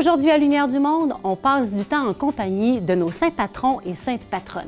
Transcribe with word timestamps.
Aujourd'hui, 0.00 0.30
à 0.30 0.38
Lumière 0.38 0.66
du 0.66 0.78
Monde, 0.78 1.12
on 1.24 1.36
passe 1.36 1.74
du 1.74 1.84
temps 1.84 2.08
en 2.08 2.14
compagnie 2.14 2.80
de 2.80 2.94
nos 2.94 3.10
saints 3.10 3.28
patrons 3.28 3.80
et 3.84 3.94
saintes 3.94 4.24
patronnes. 4.24 4.64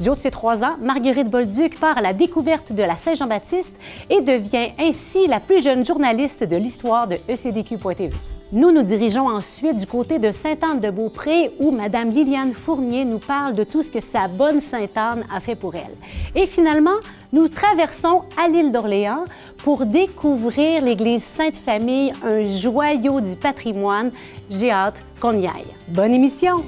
Du 0.00 0.08
haut 0.08 0.14
de 0.14 0.20
ses 0.20 0.30
trois 0.30 0.64
ans, 0.64 0.76
Marguerite 0.80 1.28
Bolduc 1.28 1.80
part 1.80 1.98
à 1.98 2.00
la 2.00 2.12
découverte 2.12 2.72
de 2.72 2.84
la 2.84 2.94
Saint-Jean-Baptiste 2.94 3.74
et 4.08 4.20
devient 4.20 4.68
ainsi 4.78 5.26
la 5.26 5.40
plus 5.40 5.60
jeune 5.60 5.84
journaliste 5.84 6.44
de 6.44 6.54
l'histoire 6.54 7.08
de 7.08 7.16
ECDQ.tv. 7.28 8.12
Nous 8.52 8.70
nous 8.70 8.82
dirigeons 8.82 9.26
ensuite 9.28 9.76
du 9.76 9.86
côté 9.86 10.20
de 10.20 10.30
Sainte-Anne-de-Beaupré 10.30 11.50
où 11.58 11.72
Madame 11.72 12.10
Liliane 12.10 12.52
Fournier 12.52 13.04
nous 13.04 13.18
parle 13.18 13.54
de 13.54 13.64
tout 13.64 13.82
ce 13.82 13.90
que 13.90 14.00
sa 14.00 14.28
bonne 14.28 14.60
Sainte-Anne 14.60 15.24
a 15.34 15.40
fait 15.40 15.56
pour 15.56 15.74
elle. 15.74 15.96
Et 16.36 16.46
finalement, 16.46 16.98
nous 17.32 17.48
traversons 17.48 18.22
à 18.40 18.46
l'île 18.46 18.70
d'Orléans 18.70 19.24
pour 19.64 19.84
découvrir 19.84 20.80
l'église 20.82 21.24
Sainte-Famille, 21.24 22.12
un 22.24 22.44
joyau 22.44 23.20
du 23.20 23.34
patrimoine. 23.34 24.12
J'ai 24.48 24.70
hâte 24.70 25.04
qu'on 25.20 25.32
y 25.32 25.46
aille. 25.46 25.66
Bonne 25.88 26.14
émission! 26.14 26.64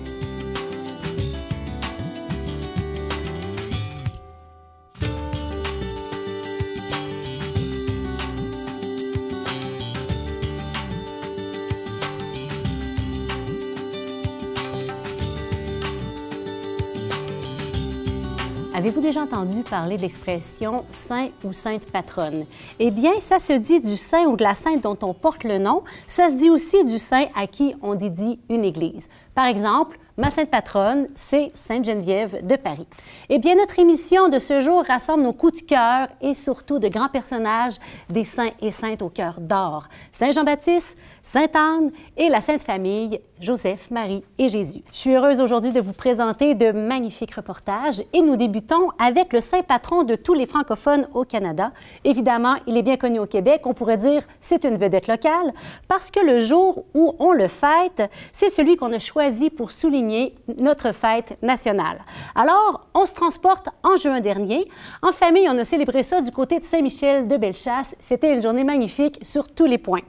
Avez-vous 18.89 19.03
déjà 19.03 19.21
entendu 19.21 19.65
parler 19.65 19.99
de 19.99 20.01
l'expression 20.01 20.87
saint 20.93 21.29
ou 21.45 21.53
sainte 21.53 21.91
patronne? 21.91 22.47
Eh 22.79 22.91
bien, 22.91 23.21
ça 23.21 23.39
se 23.39 23.53
dit 23.53 23.81
du 23.81 23.99
saint 23.99 24.25
ou 24.25 24.35
de 24.35 24.43
la 24.43 24.55
sainte 24.55 24.83
dont 24.83 24.97
on 25.03 25.13
porte 25.13 25.45
le 25.45 25.59
nom. 25.59 25.83
Ça 26.07 26.31
se 26.31 26.37
dit 26.37 26.49
aussi 26.49 26.87
du 26.87 26.99
saint 26.99 27.27
à 27.37 27.47
qui 27.47 27.75
on 27.83 27.97
dédie 27.97 28.41
une 28.49 28.65
église. 28.65 29.11
Par 29.35 29.45
exemple, 29.45 29.99
ma 30.17 30.31
sainte 30.31 30.51
patronne, 30.51 31.07
c'est 31.15 31.53
Sainte 31.55 31.85
Geneviève 31.85 32.47
de 32.47 32.57
Paris. 32.57 32.87
Eh 33.29 33.39
bien, 33.39 33.57
notre 33.57 33.79
émission 33.79 34.31
de 34.31 34.39
ce 34.39 34.61
jour 34.61 34.83
rassemble 34.89 35.23
nos 35.23 35.35
coups 35.35 35.61
de 35.61 35.67
cœur 35.67 36.09
et 36.23 36.33
surtout 36.33 36.79
de 36.79 36.89
grands 36.89 37.11
personnages 37.11 37.77
des 38.09 38.25
saints 38.25 38.53
et 38.63 38.71
saintes 38.71 39.03
au 39.03 39.11
cœur 39.11 39.39
d'or. 39.39 39.87
Saint 40.13 40.33
Jean-Baptiste, 40.33 40.97
Sainte 41.23 41.57
Anne 41.57 41.91
et 42.17 42.29
la 42.29 42.41
Sainte 42.41 42.63
Famille, 42.63 43.21
Joseph, 43.41 43.91
Marie 43.91 44.25
et 44.39 44.49
Jésus. 44.49 44.83
Je 44.93 44.99
suis 44.99 45.15
heureuse 45.15 45.41
aujourd'hui 45.41 45.73
de 45.73 45.81
vous 45.81 45.93
présenter 45.93 46.55
de 46.55 46.73
magnifiques 46.73 47.35
reportages 47.35 48.03
et 48.13 48.21
nous 48.21 48.37
débutons 48.37 48.91
avec 48.99 49.33
le 49.33 49.41
saint 49.41 49.63
patron 49.63 50.03
de 50.03 50.15
tous 50.15 50.35
les 50.35 50.47
francophones 50.47 51.07
au 51.15 51.25
Canada. 51.25 51.73
Évidemment, 52.05 52.57
il 52.67 52.77
est 52.77 52.83
bien 52.83 52.97
connu 52.97 53.19
au 53.19 53.27
Québec. 53.27 53.63
On 53.65 53.75
pourrait 53.75 53.97
dire 53.97 54.23
c'est 54.41 54.65
une 54.65 54.77
vedette 54.77 55.07
locale 55.07 55.53
parce 55.87 56.11
que 56.11 56.21
le 56.21 56.41
jour 56.41 56.85
où 56.95 57.15
on 57.19 57.33
le 57.33 57.49
fête, 57.49 58.11
c'est 58.33 58.51
celui 58.51 58.77
qu'on 58.77 58.93
a 58.93 58.99
choisi 58.99 59.51
pour 59.51 59.71
souligner 59.71 60.35
notre 60.57 60.93
fête 60.93 61.41
nationale. 61.43 61.99
Alors, 62.35 62.89
on 62.95 63.07
se 63.07 63.13
transporte 63.13 63.69
en 63.83 63.97
juin 63.97 64.21
dernier. 64.21 64.69
En 65.03 65.13
famille, 65.13 65.49
on 65.49 65.59
a 65.59 65.65
célébré 65.65 66.03
ça 66.03 66.21
du 66.21 66.31
côté 66.31 66.59
de 66.59 66.65
Saint-Michel 66.65 67.29
de 67.29 67.37
Bellechasse. 67.37 67.95
C'était 68.01 68.33
une 68.33 68.43
journée 68.43 68.65
magnifique 68.65 69.19
sur 69.23 69.49
tous 69.49 69.67
les 69.67 69.79
points. 69.79 70.03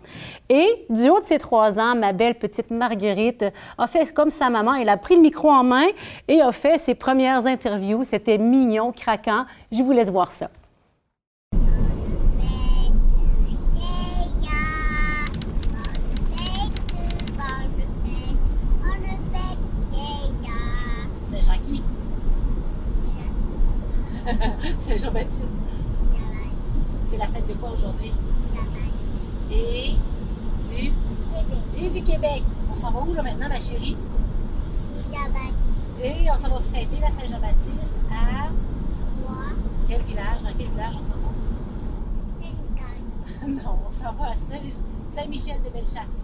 Et 0.50 0.86
du 1.10 1.16
haut 1.16 1.20
de 1.20 1.26
ses 1.26 1.40
trois 1.40 1.80
ans, 1.80 1.96
ma 1.96 2.14
belle 2.14 2.36
petite 2.36 2.70
Marguerite 2.70 3.46
a 3.80 3.88
fait 3.88 4.14
comme 4.14 4.30
sa 4.30 4.52
maman. 4.52 4.76
Elle 4.76 4.90
a 4.90 4.98
pris 4.98 5.16
le 5.16 5.22
micro 5.22 5.50
en 5.50 5.64
main 5.64 5.88
et 6.28 6.40
a 6.40 6.52
fait 6.52 6.78
ses 6.78 6.94
premières 6.94 7.48
interviews. 7.48 8.04
C'était 8.04 8.38
mignon, 8.38 8.92
craquant. 8.92 9.46
Je 9.72 9.82
vous 9.82 9.92
laisse 9.92 10.12
voir 10.12 10.32
ça. 10.32 10.52
C'est 24.80 25.00
Jean-Baptiste. 25.04 25.42
C'est 27.08 27.18
la 27.18 27.26
fête 27.26 27.48
de 27.48 27.54
quoi 27.54 27.72
aujourd'hui? 27.72 28.14
Et. 29.52 29.96
Et 31.82 31.90
du 31.90 32.02
Québec. 32.04 32.44
On 32.72 32.76
s'en 32.76 32.92
va 32.92 33.02
où 33.02 33.14
là 33.14 33.24
maintenant, 33.24 33.48
ma 33.50 33.60
chérie? 33.60 33.96
Et 36.04 36.32
on 36.32 36.38
s'en 36.38 36.50
va 36.50 36.60
fêter 36.62 37.00
la 37.00 37.08
Saint-Jean-Baptiste 37.10 37.96
à 38.12 38.50
quel 39.88 40.02
village? 40.04 40.42
Dans 40.44 40.54
quel 40.58 40.68
village 40.70 40.94
on 41.00 41.02
s'en 41.04 41.14
va? 41.14 41.30
non, 43.48 43.80
on 43.88 43.92
s'en 43.92 44.14
va 44.14 44.26
à 44.30 44.34
Saint- 44.34 44.80
Saint-Michel 45.10 45.62
de 45.64 45.70
Bellechasse. 45.70 46.20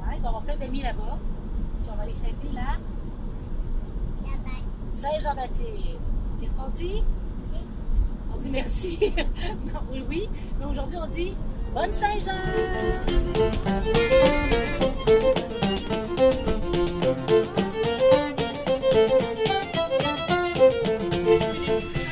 Ouais, 0.00 0.14
il 0.16 0.22
va 0.22 0.28
avoir 0.28 0.42
plein 0.42 0.56
d'amis 0.56 0.82
là-bas. 0.82 1.18
Puis 1.82 1.90
on 1.92 1.96
va 1.96 2.02
aller 2.04 2.14
fêter 2.14 2.50
la 2.54 2.76
Saint-Jean-Baptiste. 4.92 6.08
Qu'est-ce 6.40 6.56
qu'on 6.56 6.70
dit? 6.70 7.02
On 8.34 8.38
dit 8.38 8.50
merci. 8.50 8.98
Oui, 9.92 10.02
oui. 10.08 10.28
Mais 10.58 10.66
aujourd'hui, 10.66 10.96
on 11.00 11.06
dit 11.14 11.32
Bonne 11.72 11.94
Saint-Jean! 11.94 12.32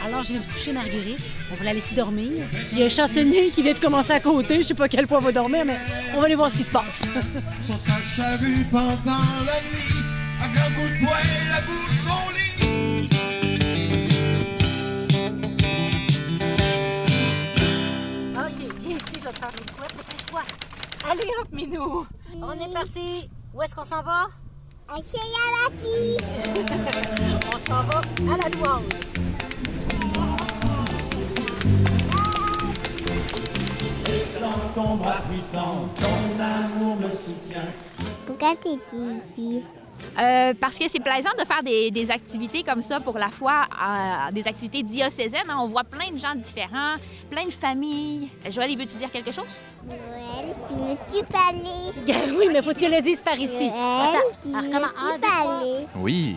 Alors, 0.05 0.23
je 0.23 0.33
viens 0.33 0.41
de 0.41 0.47
coucher 0.47 0.73
Marguerite. 0.73 1.19
On 1.53 1.57
va 1.57 1.65
la 1.65 1.73
laisser 1.75 1.95
dormir. 1.95 2.31
Il 2.73 2.79
y 2.79 2.83
a 2.83 2.87
un 2.87 2.89
chansonnier 2.89 3.51
qui 3.51 3.63
vient 3.63 3.75
de 3.75 3.79
commencer 3.79 4.13
à 4.13 4.21
côté. 4.21 4.59
Je 4.59 4.63
sais 4.63 4.75
pas 4.75 4.85
à 4.85 4.89
quel 4.89 5.07
point 5.07 5.19
elle 5.19 5.25
va 5.25 5.33
dormir, 5.33 5.65
mais 5.65 5.79
on 6.15 6.21
va 6.21 6.27
aller 6.27 6.35
voir 6.35 6.51
ce 6.51 6.57
qui 6.57 6.63
se 6.63 6.71
passe. 6.71 7.03
Son 7.63 7.75
pendant 8.71 9.23
la 9.47 9.61
nuit, 9.63 10.03
coup 10.75 10.89
de 10.89 11.05
poing, 11.05 11.19
la 11.51 11.61
son 11.61 12.31
lit. 12.35 12.52
Allez 21.11 21.31
hop, 21.41 21.49
Minou. 21.53 22.07
On 22.35 22.53
est 22.53 22.73
parti. 22.73 23.29
Où 23.55 23.63
est-ce 23.63 23.75
qu'on 23.75 23.85
s'en 23.85 24.03
va? 24.03 24.27
On 27.55 27.59
s'en 27.59 27.83
va 27.85 28.01
à 28.33 28.37
la 28.37 28.49
louange. 28.49 28.85
Ton 34.75 34.97
bras 34.97 35.21
puissant, 35.31 35.89
ton 36.01 36.43
amour 36.43 36.97
me 36.97 37.11
soutient. 37.11 37.69
Pourquoi 38.27 38.55
tu 38.57 38.69
es 38.69 39.15
ici? 39.15 39.65
Euh, 40.19 40.53
parce 40.61 40.79
que 40.79 40.89
c'est 40.89 41.01
plaisant 41.01 41.31
de 41.39 41.45
faire 41.47 41.63
des, 41.63 41.91
des 41.91 42.11
activités 42.11 42.63
comme 42.63 42.81
ça 42.83 43.01
pour 43.01 43.19
la 43.19 43.29
foi, 43.29 43.65
euh, 43.73 44.31
des 44.33 44.47
activités 44.47 44.83
diocésaines. 44.83 45.49
hein. 45.49 45.57
On 45.61 45.67
voit 45.69 45.85
plein 45.85 46.11
de 46.13 46.19
gens 46.19 46.35
différents, 46.35 46.95
plein 47.31 47.47
de 47.47 47.51
familles. 47.51 48.29
Joël, 48.51 48.71
veux-tu 48.77 48.97
dire 48.97 49.11
quelque 49.11 49.33
chose? 49.33 49.45
Noël, 49.87 50.55
tu 50.69 50.75
veux-tu 50.75 51.25
parler? 51.27 52.33
Oui, 52.39 52.49
mais 52.53 52.63
faut 52.63 52.73
que 52.73 52.79
tu 52.79 52.91
le 52.91 53.01
dises 53.01 53.21
par 53.21 53.39
ici. 53.39 53.71
Comment? 53.71 54.57
Un, 54.59 54.63
veux-tu 54.63 54.81
trois. 54.97 55.19
parler? 55.19 55.87
Oui, 55.97 56.37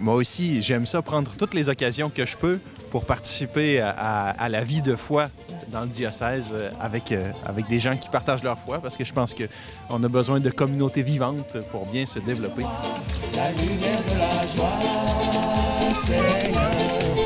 moi 0.00 0.14
aussi, 0.14 0.60
j'aime 0.62 0.86
ça 0.86 1.00
prendre 1.02 1.30
toutes 1.38 1.54
les 1.54 1.68
occasions 1.68 2.10
que 2.10 2.24
je 2.26 2.36
peux 2.36 2.58
pour 2.90 3.04
participer 3.04 3.80
à, 3.80 3.90
à- 3.90 4.30
à 4.30 4.48
la 4.48 4.64
vie 4.64 4.82
de 4.82 4.96
foi 4.96 5.28
dans 5.72 5.82
le 5.82 5.88
diocèse 5.88 6.52
euh, 6.52 6.70
avec, 6.80 7.10
euh, 7.10 7.32
avec 7.46 7.66
des 7.66 7.80
gens 7.80 7.96
qui 7.96 8.08
partagent 8.08 8.42
leur 8.42 8.58
foi 8.58 8.78
parce 8.78 8.96
que 8.96 9.04
je 9.04 9.12
pense 9.12 9.34
qu'on 9.34 10.02
a 10.02 10.08
besoin 10.08 10.38
de 10.38 10.50
communautés 10.50 11.02
vivantes 11.02 11.56
pour 11.70 11.86
bien 11.86 12.06
se 12.06 12.18
développer. 12.18 12.62
La 13.34 13.50
lumière 13.52 14.02
de 14.02 14.18
la 14.18 14.46
joie, 14.46 14.72
Seigneur. 16.06 17.21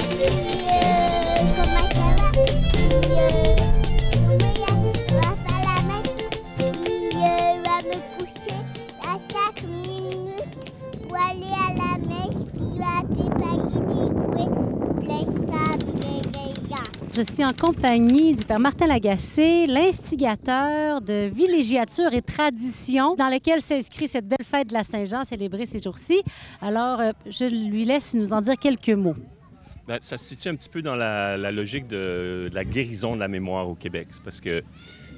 Je 17.17 17.23
suis 17.23 17.43
en 17.47 17.55
compagnie 17.55 18.35
du 18.35 18.45
Père 18.45 18.61
Martin 18.61 18.87
Lagacé, 18.87 19.67
l'instigateur 19.67 21.01
de 21.01 21.31
villégiature 21.33 22.13
et 22.13 22.21
tradition 22.21 23.15
dans 23.15 23.31
lequel 23.31 23.63
s'inscrit 23.63 24.07
cette 24.07 24.29
belle 24.29 24.45
fête 24.45 24.69
de 24.69 24.75
la 24.75 24.85
Saint-Jean 24.85 25.25
célébrée 25.25 25.65
ces 25.65 25.81
jours-ci. 25.81 26.23
Alors, 26.61 27.01
euh, 27.01 27.13
je 27.25 27.47
lui 27.47 27.87
laisse 27.87 28.13
nous 28.13 28.35
en 28.35 28.43
dire 28.43 28.59
quelques 28.59 28.91
mots. 28.91 29.17
Ben, 29.89 29.97
ça 30.03 30.19
se 30.19 30.27
situe 30.27 30.49
un 30.49 30.57
petit 30.57 30.69
peu 30.69 30.83
dans 30.83 30.95
la, 30.95 31.39
logique 31.53 31.87
de, 31.87 32.49
de 32.51 32.55
la 32.55 32.67
guérison 32.67 33.15
de 33.15 33.21
la 33.21 33.29
mémoire 33.29 33.67
au 33.67 33.75
Québec. 33.75 34.09
Parce 34.23 34.43
que 34.43 34.63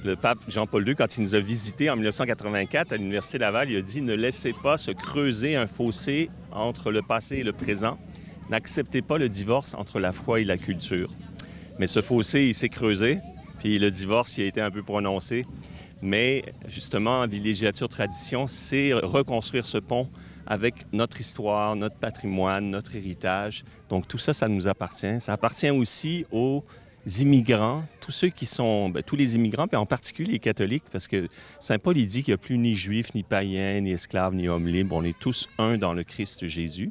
le 0.04 0.14
pape 0.14 0.38
Jean-Paul 0.46 0.86
II, 0.86 0.94
quand 0.94 1.16
il 1.16 1.24
nous 1.24 1.34
a 1.34 1.40
visités 1.40 1.90
en 1.90 1.96
1984 1.96 2.92
à 2.92 2.96
l'Université 2.96 3.38
Laval, 3.38 3.72
il 3.72 3.76
a 3.76 3.82
dit 3.82 4.02
Ne 4.02 4.14
laissez 4.14 4.52
pas 4.62 4.76
se 4.76 4.92
creuser 4.92 5.56
un 5.56 5.66
fossé 5.66 6.30
entre 6.52 6.92
le 6.92 7.02
passé 7.02 7.38
et 7.38 7.42
le 7.42 7.52
présent. 7.52 7.98
N'acceptez 8.50 9.02
pas 9.02 9.18
le 9.18 9.28
divorce 9.28 9.74
entre 9.74 9.98
la 9.98 10.12
foi 10.12 10.38
et 10.38 10.44
la 10.44 10.58
culture. 10.58 11.10
Mais 11.78 11.86
ce 11.86 12.02
fossé, 12.02 12.46
il 12.46 12.54
s'est 12.54 12.68
creusé, 12.68 13.18
puis 13.58 13.78
le 13.78 13.90
divorce, 13.90 14.36
il 14.38 14.44
a 14.44 14.46
été 14.46 14.60
un 14.60 14.70
peu 14.70 14.82
prononcé. 14.82 15.44
Mais 16.00 16.44
justement, 16.66 17.26
villégiature 17.26 17.88
tradition, 17.88 18.46
c'est 18.46 18.92
reconstruire 18.92 19.66
ce 19.66 19.78
pont 19.78 20.08
avec 20.46 20.74
notre 20.92 21.20
histoire, 21.20 21.76
notre 21.76 21.96
patrimoine, 21.96 22.70
notre 22.70 22.96
héritage. 22.96 23.64
Donc 23.88 24.08
tout 24.08 24.18
ça, 24.18 24.32
ça 24.32 24.48
nous 24.48 24.66
appartient. 24.66 25.20
Ça 25.20 25.32
appartient 25.32 25.70
aussi 25.70 26.24
aux 26.32 26.64
immigrants, 27.20 27.84
tous 28.00 28.12
ceux 28.12 28.28
qui 28.28 28.46
sont, 28.46 28.90
ben, 28.90 29.02
tous 29.02 29.16
les 29.16 29.34
immigrants, 29.34 29.66
puis 29.66 29.76
en 29.76 29.86
particulier 29.86 30.32
les 30.32 30.38
catholiques, 30.38 30.84
parce 30.90 31.08
que 31.08 31.28
Saint 31.58 31.78
Paul, 31.78 31.94
dit 31.94 32.22
qu'il 32.22 32.32
n'y 32.32 32.34
a 32.34 32.38
plus 32.38 32.58
ni 32.58 32.74
juifs, 32.74 33.14
ni 33.14 33.22
païens, 33.22 33.80
ni 33.80 33.92
esclaves, 33.92 34.34
ni 34.34 34.48
hommes 34.48 34.68
libres. 34.68 34.96
On 34.96 35.04
est 35.04 35.18
tous 35.18 35.48
un 35.58 35.78
dans 35.78 35.92
le 35.92 36.04
Christ 36.04 36.46
Jésus. 36.46 36.90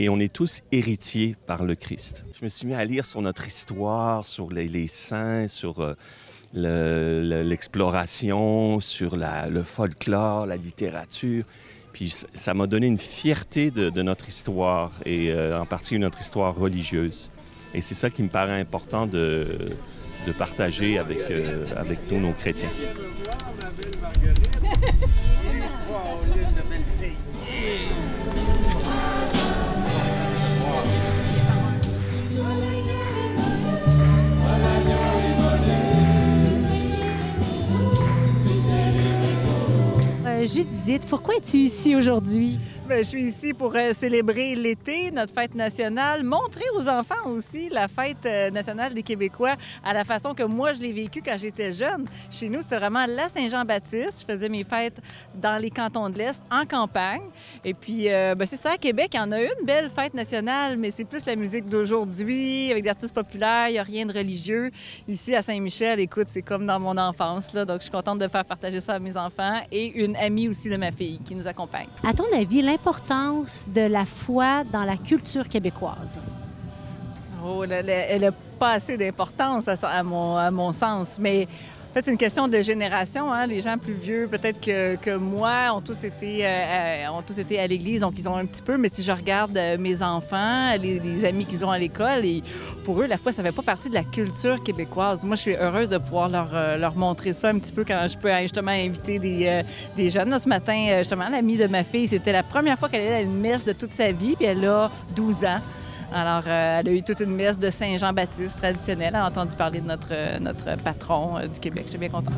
Et 0.00 0.08
on 0.08 0.20
est 0.20 0.32
tous 0.32 0.62
héritiers 0.70 1.36
par 1.46 1.64
le 1.64 1.74
Christ. 1.74 2.24
Je 2.38 2.44
me 2.44 2.48
suis 2.48 2.66
mis 2.66 2.74
à 2.74 2.84
lire 2.84 3.04
sur 3.04 3.20
notre 3.20 3.46
histoire, 3.46 4.24
sur 4.24 4.48
les, 4.50 4.86
saints, 4.86 5.48
sur 5.48 5.80
euh, 5.80 5.94
le- 6.54 7.22
le- 7.28 7.42
l'exploration, 7.42 8.78
sur 8.78 9.16
le 9.16 9.62
folklore, 9.64 10.46
la 10.46 10.56
littérature. 10.56 11.44
Puis 11.92 12.14
ça 12.32 12.54
m'a 12.54 12.68
donné 12.68 12.86
une 12.86 12.98
fierté 12.98 13.72
de, 13.72 14.02
notre 14.02 14.28
histoire, 14.28 14.92
et 15.04 15.32
euh, 15.32 15.58
en 15.58 15.66
particulier 15.66 15.98
notre 15.98 16.20
histoire 16.20 16.54
religieuse. 16.54 17.28
Et 17.74 17.80
c'est 17.80 17.94
ça 17.94 18.08
qui 18.08 18.22
me 18.22 18.28
paraît 18.28 18.60
important 18.60 19.06
de, 19.06 19.72
partager 20.36 20.98
avec, 20.98 21.30
euh, 21.30 21.66
avec 21.76 21.98
nous, 22.10 22.20
nos 22.20 22.32
chrétiens. 22.34 22.70
Judith, 40.46 41.06
pourquoi 41.08 41.34
es-tu 41.36 41.58
ici 41.58 41.96
aujourd'hui? 41.96 42.58
Ben, 42.88 43.04
je 43.04 43.08
suis 43.10 43.24
ici 43.24 43.52
pour 43.52 43.76
euh, 43.76 43.92
célébrer 43.92 44.54
l'été, 44.54 45.10
notre 45.10 45.34
fête 45.34 45.54
nationale, 45.54 46.24
montrer 46.24 46.64
aux 46.74 46.88
enfants 46.88 47.26
aussi 47.26 47.68
la 47.68 47.86
fête 47.86 48.24
euh, 48.24 48.48
nationale 48.50 48.94
des 48.94 49.02
Québécois 49.02 49.56
à 49.84 49.92
la 49.92 50.04
façon 50.04 50.32
que 50.32 50.42
moi 50.42 50.72
je 50.72 50.80
l'ai 50.80 50.92
vécu 50.94 51.20
quand 51.20 51.36
j'étais 51.36 51.70
jeune. 51.70 52.06
Chez 52.30 52.48
nous, 52.48 52.62
c'était 52.62 52.78
vraiment 52.78 53.04
la 53.06 53.28
Saint-Jean-Baptiste. 53.28 54.20
Je 54.26 54.32
faisais 54.32 54.48
mes 54.48 54.64
fêtes 54.64 55.02
dans 55.34 55.58
les 55.58 55.68
cantons 55.68 56.08
de 56.08 56.16
l'Est, 56.16 56.42
en 56.50 56.64
campagne. 56.64 57.24
Et 57.62 57.74
puis, 57.74 58.10
euh, 58.10 58.34
ben, 58.34 58.46
c'est 58.46 58.56
ça, 58.56 58.70
à 58.72 58.78
Québec, 58.78 59.10
il 59.12 59.18
y 59.18 59.20
en 59.20 59.32
a 59.32 59.40
une 59.42 59.66
belle 59.66 59.90
fête 59.90 60.14
nationale, 60.14 60.78
mais 60.78 60.90
c'est 60.90 61.04
plus 61.04 61.26
la 61.26 61.36
musique 61.36 61.66
d'aujourd'hui, 61.66 62.70
avec 62.70 62.84
des 62.84 62.90
artistes 62.90 63.14
populaires, 63.14 63.68
il 63.68 63.72
n'y 63.72 63.78
a 63.78 63.82
rien 63.82 64.06
de 64.06 64.14
religieux. 64.16 64.70
Ici, 65.06 65.34
à 65.34 65.42
Saint-Michel, 65.42 66.00
écoute, 66.00 66.28
c'est 66.28 66.40
comme 66.40 66.64
dans 66.64 66.80
mon 66.80 66.96
enfance, 66.96 67.52
donc 67.52 67.80
je 67.80 67.82
suis 67.82 67.90
contente 67.90 68.18
de 68.18 68.28
faire 68.28 68.46
partager 68.46 68.80
ça 68.80 68.94
à 68.94 68.98
mes 68.98 69.18
enfants 69.18 69.60
et 69.70 69.88
une 69.88 70.16
amie 70.16 70.48
aussi 70.48 70.70
de 70.70 70.76
ma 70.76 70.90
fille 70.90 71.20
qui 71.22 71.34
nous 71.34 71.46
accompagne. 71.46 71.88
À 72.02 72.14
ton 72.14 72.24
avis, 72.34 72.62
de 73.68 73.86
la 73.86 74.04
foi 74.04 74.64
dans 74.64 74.84
la 74.84 74.96
culture 74.96 75.48
québécoise? 75.48 76.20
Oh, 77.44 77.64
elle, 77.64 77.72
elle- 77.72 77.88
elle 77.90 78.24
a 78.24 78.32
pas 78.58 78.72
assez 78.72 78.96
d'importance 78.96 79.68
à, 79.68 79.74
à 79.88 80.02
mon, 80.02 80.36
à 80.36 80.50
mon 80.50 80.72
sens. 80.72 81.16
Mais 81.18 81.46
en 81.88 81.92
fait, 81.94 82.04
c'est 82.04 82.10
une 82.10 82.18
question 82.18 82.48
de 82.48 82.60
génération. 82.60 83.32
hein. 83.32 83.46
Les 83.46 83.62
gens 83.62 83.78
plus 83.78 83.94
vieux, 83.94 84.28
peut-être 84.30 84.60
que, 84.60 84.96
que 84.96 85.16
moi, 85.16 85.72
ont 85.74 85.80
tous 85.80 86.04
été, 86.04 86.44
euh, 86.44 86.48
euh, 86.48 87.08
ont 87.08 87.22
tous 87.22 87.38
été 87.38 87.58
à 87.58 87.66
l'église, 87.66 88.00
donc 88.00 88.12
ils 88.18 88.28
ont 88.28 88.36
un 88.36 88.44
petit 88.44 88.60
peu. 88.60 88.76
Mais 88.76 88.88
si 88.88 89.02
je 89.02 89.10
regarde 89.10 89.56
euh, 89.56 89.78
mes 89.78 90.02
enfants, 90.02 90.76
les, 90.76 91.24
amis 91.24 91.46
qu'ils 91.46 91.64
ont 91.64 91.70
à 91.70 91.78
l'école, 91.78 92.24
pour 92.84 93.00
eux, 93.00 93.06
la 93.06 93.16
foi, 93.16 93.32
ça 93.32 93.42
fait 93.42 93.54
pas 93.54 93.62
partie 93.62 93.88
de 93.88 93.94
la 93.94 94.04
culture 94.04 94.62
québécoise. 94.62 95.24
Moi, 95.24 95.36
je 95.36 95.40
suis 95.40 95.56
heureuse 95.56 95.88
de 95.88 95.96
pouvoir 95.96 96.28
leur, 96.28 96.50
leur 96.78 96.94
montrer 96.94 97.32
ça 97.32 97.48
un 97.48 97.58
petit 97.58 97.72
peu 97.72 97.84
quand 97.84 98.06
je 98.06 98.18
peux 98.18 98.30
euh, 98.30 98.42
justement 98.42 98.70
inviter 98.70 99.18
des, 99.18 99.62
des 99.96 100.10
jeunes. 100.10 100.38
Ce 100.38 100.48
matin, 100.48 100.98
justement, 100.98 101.28
l'amie 101.30 101.56
de 101.56 101.68
ma 101.68 101.84
fille, 101.84 102.06
c'était 102.06 102.32
la 102.32 102.42
première 102.42 102.78
fois 102.78 102.90
qu'elle 102.90 103.06
allait 103.06 103.14
à 103.14 103.22
une 103.22 103.40
messe 103.40 103.64
de 103.64 103.72
toute 103.72 103.94
sa 103.94 104.12
vie, 104.12 104.36
puis 104.36 104.44
elle 104.44 104.64
a 104.66 104.90
12 105.16 105.44
ans. 105.46 105.58
Alors, 106.12 106.42
euh, 106.46 106.80
elle 106.80 106.88
a 106.88 106.92
eu 106.92 107.02
toute 107.02 107.20
une 107.20 107.34
messe 107.34 107.58
de 107.58 107.68
Saint-Jean-Baptiste 107.68 108.56
traditionnelle. 108.56 109.10
Elle 109.10 109.16
a 109.16 109.26
entendu 109.26 109.54
parler 109.54 109.80
de 109.80 109.86
notre, 109.86 110.08
euh, 110.10 110.38
notre 110.38 110.76
patron 110.82 111.36
euh, 111.36 111.46
du 111.46 111.60
Québec. 111.60 111.84
Je 111.86 111.90
suis 111.90 111.98
bien 111.98 112.08
contente. 112.08 112.34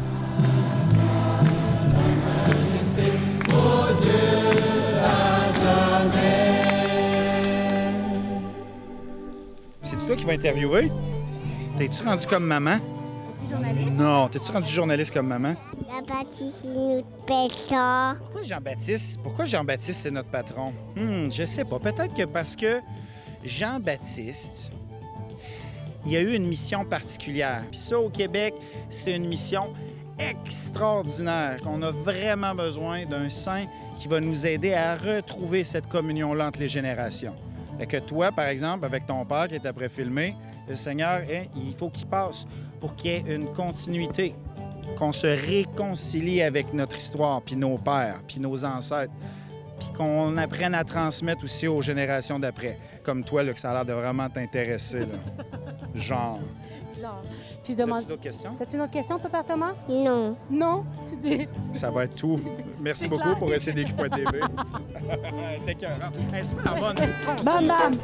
C'est 9.82 10.06
toi 10.06 10.16
qui 10.16 10.24
vas 10.24 10.32
interviewer? 10.32 10.90
T'es-tu 11.78 12.02
rendu 12.02 12.26
comme 12.26 12.44
maman? 12.44 12.78
Non, 13.92 14.28
t'es-tu 14.28 14.52
rendu 14.52 14.68
journaliste 14.68 15.12
comme 15.12 15.26
maman? 15.28 15.54
Ça. 17.68 18.16
Pourquoi 18.18 18.42
Jean-Baptiste? 18.42 19.20
Pourquoi 19.22 19.44
Jean-Baptiste, 19.44 20.00
c'est 20.00 20.10
notre 20.10 20.28
patron? 20.28 20.72
Hmm, 20.96 21.30
je 21.30 21.44
sais 21.44 21.64
pas. 21.64 21.78
Peut-être 21.78 22.14
que 22.14 22.24
parce 22.24 22.56
que 22.56 22.80
Jean-Baptiste, 23.44 24.70
il 26.06 26.16
a 26.16 26.20
eu 26.20 26.34
une 26.34 26.46
mission 26.46 26.84
particulière. 26.84 27.64
Puis 27.70 27.80
ça, 27.80 27.98
au 27.98 28.08
Québec, 28.08 28.54
c'est 28.88 29.14
une 29.14 29.26
mission 29.26 29.72
extraordinaire, 30.18 31.60
qu'on 31.62 31.82
a 31.82 31.90
vraiment 31.90 32.54
besoin 32.54 33.06
d'un 33.06 33.30
saint 33.30 33.64
qui 33.98 34.08
va 34.08 34.20
nous 34.20 34.46
aider 34.46 34.74
à 34.74 34.96
retrouver 34.96 35.64
cette 35.64 35.86
communion-là 35.88 36.48
entre 36.48 36.60
les 36.60 36.68
générations. 36.68 37.34
Fait 37.78 37.86
que 37.86 37.96
toi, 37.96 38.30
par 38.30 38.46
exemple, 38.46 38.84
avec 38.84 39.06
ton 39.06 39.24
père 39.24 39.48
qui 39.48 39.54
est 39.54 39.66
après 39.66 39.88
filmé, 39.88 40.34
le 40.68 40.74
Seigneur, 40.74 41.22
hein, 41.30 41.44
il 41.56 41.74
faut 41.74 41.88
qu'il 41.88 42.06
passe 42.06 42.46
pour 42.80 42.94
qu'il 42.94 43.10
y 43.10 43.14
ait 43.14 43.34
une 43.34 43.52
continuité, 43.52 44.34
qu'on 44.98 45.12
se 45.12 45.26
réconcilie 45.26 46.42
avec 46.42 46.72
notre 46.74 46.96
histoire, 46.96 47.40
puis 47.42 47.56
nos 47.56 47.78
pères, 47.78 48.20
puis 48.26 48.38
nos 48.40 48.64
ancêtres, 48.64 49.12
puis 49.80 49.88
qu'on 49.96 50.36
apprenne 50.36 50.74
à 50.74 50.84
transmettre 50.84 51.42
aussi 51.42 51.66
aux 51.66 51.82
générations 51.82 52.38
d'après. 52.38 52.78
Comme 53.02 53.24
toi, 53.24 53.42
là, 53.42 53.52
que 53.52 53.58
ça 53.58 53.70
a 53.70 53.74
l'air 53.74 53.84
de 53.84 53.92
vraiment 53.92 54.28
t'intéresser. 54.28 55.00
là. 55.00 55.06
Genre. 55.94 56.38
Puis 57.64 57.72
As-tu 57.72 57.82
demande. 57.82 58.06
d'autres 58.06 58.20
questions? 58.22 58.54
T'as-tu 58.58 58.76
une 58.76 58.82
autre 58.82 58.92
question, 58.92 59.18
Papa 59.18 59.42
Thomas? 59.42 59.72
Non. 59.88 60.36
Non, 60.50 60.84
tu 61.08 61.16
dis. 61.16 61.46
Ça 61.72 61.90
va 61.90 62.04
être 62.04 62.14
tout. 62.14 62.38
Merci 62.80 63.08
beaucoup 63.08 63.22
clair. 63.22 63.38
pour 63.38 63.52
essayer 63.54 63.84
TV. 63.84 64.24
T'es 65.66 65.72
écœurant. 65.72 66.10
Elle 66.32 66.40
est 66.40 66.44
super 66.44 66.74
bonne. 66.76 66.96
Bam, 67.44 67.66
bam! 67.66 67.96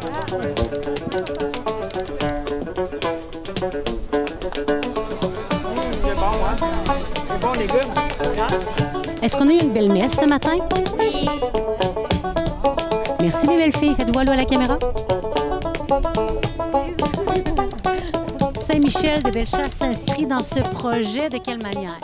Est-ce 9.22 9.37
qu'on 9.37 9.49
a 9.49 9.52
eu 9.52 9.58
une 9.61 9.72
belle 9.72 9.90
messe 9.93 10.17
ce 10.19 10.26
matin? 10.26 10.58
Oui. 10.99 11.26
Merci 13.26 13.49
les 13.49 13.56
belles 13.56 13.77
filles. 13.77 13.96
Faites-vous 13.96 14.20
à 14.20 14.24
la 14.24 14.44
caméra. 14.44 14.79
Saint-Michel 18.56 19.20
de 19.20 19.31
Bellechasse 19.32 19.74
s'inscrit 19.74 20.27
dans 20.27 20.44
ce 20.44 20.60
projet 20.60 21.29
de 21.29 21.39
quelle 21.39 21.60
manière? 21.60 21.98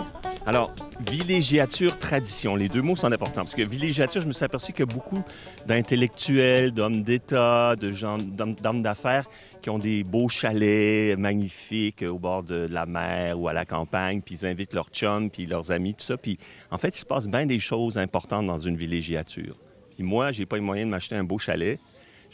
Alors, 0.46 0.74
villégiature, 1.08 1.96
tradition, 1.96 2.56
les 2.56 2.68
deux 2.68 2.82
mots 2.82 2.96
sont 2.96 3.12
importants 3.12 3.42
parce 3.42 3.54
que 3.54 3.62
villégiature, 3.62 4.20
je 4.20 4.26
me 4.26 4.32
suis 4.32 4.44
aperçu 4.44 4.72
qu'il 4.72 4.84
y 4.84 4.90
a 4.90 4.92
beaucoup 4.92 5.22
d'intellectuels, 5.64 6.72
d'hommes 6.72 7.04
d'État, 7.04 7.76
de 7.76 7.92
gens, 7.92 8.18
d'hommes 8.18 8.82
d'affaires 8.82 9.26
qui 9.62 9.70
ont 9.70 9.78
des 9.78 10.02
beaux 10.02 10.28
chalets 10.28 11.16
magnifiques 11.16 12.02
au 12.02 12.18
bord 12.18 12.42
de 12.42 12.66
la 12.68 12.84
mer 12.84 13.38
ou 13.38 13.46
à 13.46 13.52
la 13.52 13.64
campagne, 13.64 14.22
puis 14.22 14.40
ils 14.42 14.44
invitent 14.44 14.74
leurs 14.74 14.90
chums, 14.90 15.30
puis 15.30 15.46
leurs 15.46 15.70
amis, 15.70 15.94
tout 15.94 16.04
ça. 16.04 16.16
Puis 16.16 16.36
en 16.72 16.78
fait, 16.78 16.96
il 16.96 17.00
se 17.00 17.06
passe 17.06 17.28
bien 17.28 17.46
des 17.46 17.60
choses 17.60 17.96
importantes 17.96 18.48
dans 18.48 18.58
une 18.58 18.74
villégiature. 18.74 19.54
Puis 20.02 20.08
moi, 20.08 20.32
j'ai 20.32 20.46
pas 20.46 20.56
les 20.56 20.62
moyens 20.62 20.88
de 20.88 20.90
m'acheter 20.90 21.14
un 21.14 21.22
beau 21.22 21.38
chalet. 21.38 21.78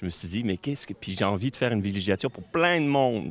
Je 0.01 0.07
me 0.07 0.11
suis 0.11 0.27
dit, 0.27 0.43
mais 0.43 0.57
qu'est-ce 0.57 0.87
que... 0.87 0.95
Puis 0.95 1.15
j'ai 1.19 1.25
envie 1.27 1.51
de 1.51 1.57
faire 1.57 1.71
une 1.71 1.83
villégiature 1.83 2.31
pour 2.31 2.45
plein 2.45 2.81
de 2.81 2.87
monde. 2.87 3.31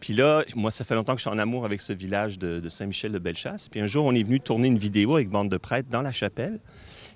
Puis 0.00 0.12
là, 0.12 0.44
moi, 0.54 0.70
ça 0.70 0.84
fait 0.84 0.94
longtemps 0.94 1.14
que 1.14 1.20
je 1.20 1.28
suis 1.28 1.34
en 1.34 1.38
amour 1.38 1.64
avec 1.64 1.80
ce 1.80 1.94
village 1.94 2.38
de, 2.38 2.60
de 2.60 2.68
Saint-Michel 2.68 3.10
de 3.10 3.18
Bellechasse. 3.18 3.70
Puis 3.70 3.80
un 3.80 3.86
jour, 3.86 4.04
on 4.04 4.14
est 4.14 4.22
venu 4.22 4.38
tourner 4.38 4.68
une 4.68 4.76
vidéo 4.76 5.14
avec 5.14 5.30
bande 5.30 5.48
de 5.48 5.56
prêtres 5.56 5.88
dans 5.88 6.02
la 6.02 6.12
chapelle. 6.12 6.60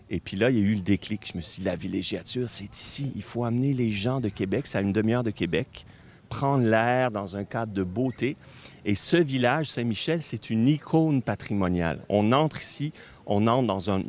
Et 0.09 0.21
puis 0.21 0.39
là, 0.39 0.49
il 0.49 0.59
y 0.59 0.63
a 0.63 0.65
eu 0.65 0.77
le 0.77 0.81
déclic. 0.81 1.31
Je 1.31 1.37
me 1.37 1.43
suis 1.43 1.61
dit, 1.61 1.67
la 1.67 1.77
villégiature, 1.77 2.49
c'est 2.49 2.75
ici. 2.75 3.13
Il 3.15 3.23
faut 3.23 3.45
amener 3.45 3.75
les 3.75 3.91
gens 3.91 4.23
de 4.23 4.31
Québec, 4.31 4.67
c'est 4.67 4.79
à 4.79 4.81
une 4.81 4.95
demi-heure 4.95 5.25
de 5.25 5.31
Québec, 5.31 5.85
prendre 6.31 6.65
l'air 6.65 7.11
dans 7.11 7.37
un 7.37 7.45
cadre 7.45 7.75
de 7.75 7.83
beauté. 7.83 8.39
Et 8.87 8.95
ce 8.95 9.19
village, 9.19 9.67
Saint-Michel, 9.67 10.23
c'est 10.23 10.49
une 10.49 10.67
icône 10.67 11.21
patrimoniale. 11.21 12.01
On 12.09 12.33
entre 12.33 12.63
ici, 12.63 12.95
on 13.27 13.47
entre 13.49 13.67
dans 13.67 13.91
un 13.91 14.03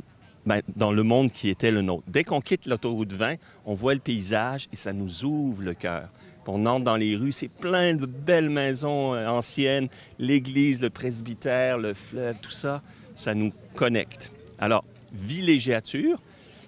ben, 0.48 0.62
dans 0.78 0.94
le 0.94 1.04
monde 1.04 1.32
qui 1.32 1.50
était 1.50 1.72
le 1.72 1.82
nôtre. 1.82 2.06
Dès 2.08 2.24
qu'on 2.24 2.40
quitte 2.40 2.68
l'autoroute 2.68 3.12
20, 3.12 3.36
on 3.66 3.74
voit 3.74 3.94
le 3.94 4.00
paysage 4.00 4.70
et 4.72 4.78
ça 4.78 4.94
nous 4.94 5.26
ouvre 5.26 5.62
le 5.62 5.74
cœur. 5.74 6.08
On 6.48 6.66
entre 6.66 6.86
dans 6.86 6.96
les 6.96 7.18
rues, 7.18 7.34
c'est 7.34 7.50
plein 7.50 7.94
de 7.94 8.06
belles 8.06 8.50
maisons 8.50 9.14
euh, 9.14 9.28
anciennes, 9.28 9.90
l'église, 10.18 10.82
le 10.82 10.90
presbytère, 10.90 11.78
le 11.78 11.94
fleuve, 11.94 12.38
tout 12.42 12.52
ça, 12.52 12.82
ça 13.16 13.34
nous 13.34 13.52
connecte. 13.76 14.32
Alors, 14.58 14.86
villégiature, 15.12 16.22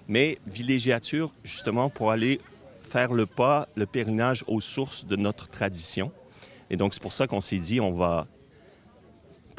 mais 0.06 0.36
villégiature 0.46 1.32
justement 1.42 1.88
pour 1.88 2.10
aller 2.10 2.38
faire 2.82 3.14
le 3.14 3.24
pas, 3.24 3.66
le 3.76 3.86
pèlerinage 3.86 4.44
aux 4.46 4.60
sources 4.60 5.06
de 5.06 5.16
notre 5.16 5.48
tradition. 5.48 6.12
Et 6.68 6.76
donc, 6.76 6.92
c'est 6.92 7.02
pour 7.02 7.14
ça 7.14 7.26
qu'on 7.26 7.40
s'est 7.40 7.56
dit, 7.56 7.80
on 7.80 7.92
va 7.92 8.26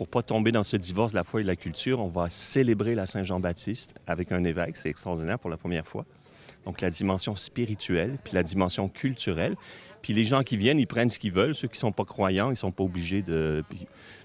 pour 0.02 0.08
pas 0.08 0.24
tomber 0.24 0.52
dans 0.52 0.64
ce 0.64 0.78
divorce 0.78 1.12
de 1.12 1.18
la 1.18 1.24
foi 1.24 1.42
et 1.42 1.44
de 1.44 1.48
la 1.48 1.56
culture, 1.56 2.00
on 2.00 2.08
va 2.08 2.28
célébrer 2.28 2.96
la 2.96 3.06
Saint-Jean-Baptiste 3.06 3.94
avec 4.08 4.32
un 4.32 4.44
évêque. 4.44 4.76
C'est 4.76 4.90
extraordinaire 4.90 5.38
pour 5.38 5.52
la 5.52 5.58
première 5.58 5.86
fois. 5.86 6.08
Donc 6.66 6.82
la 6.82 6.90
dimension 6.90 7.36
spirituelle, 7.36 8.18
puis 8.24 8.34
la 8.34 8.42
dimension 8.42 8.90
culturelle. 8.90 9.56
Puis 10.02 10.14
les 10.14 10.26
gens 10.26 10.42
qui 10.42 10.58
viennent, 10.58 10.80
ils 10.80 10.88
prennent 10.88 11.12
ce 11.12 11.20
qu'ils 11.20 11.34
veulent. 11.34 11.54
Ceux 11.54 11.68
qui 11.68 11.78
sont 11.78 11.92
pas 11.92 12.04
croyants, 12.04 12.50
ils 12.50 12.56
sont 12.56 12.72
pas 12.72 12.84
obligés 12.84 13.22
de... 13.22 13.64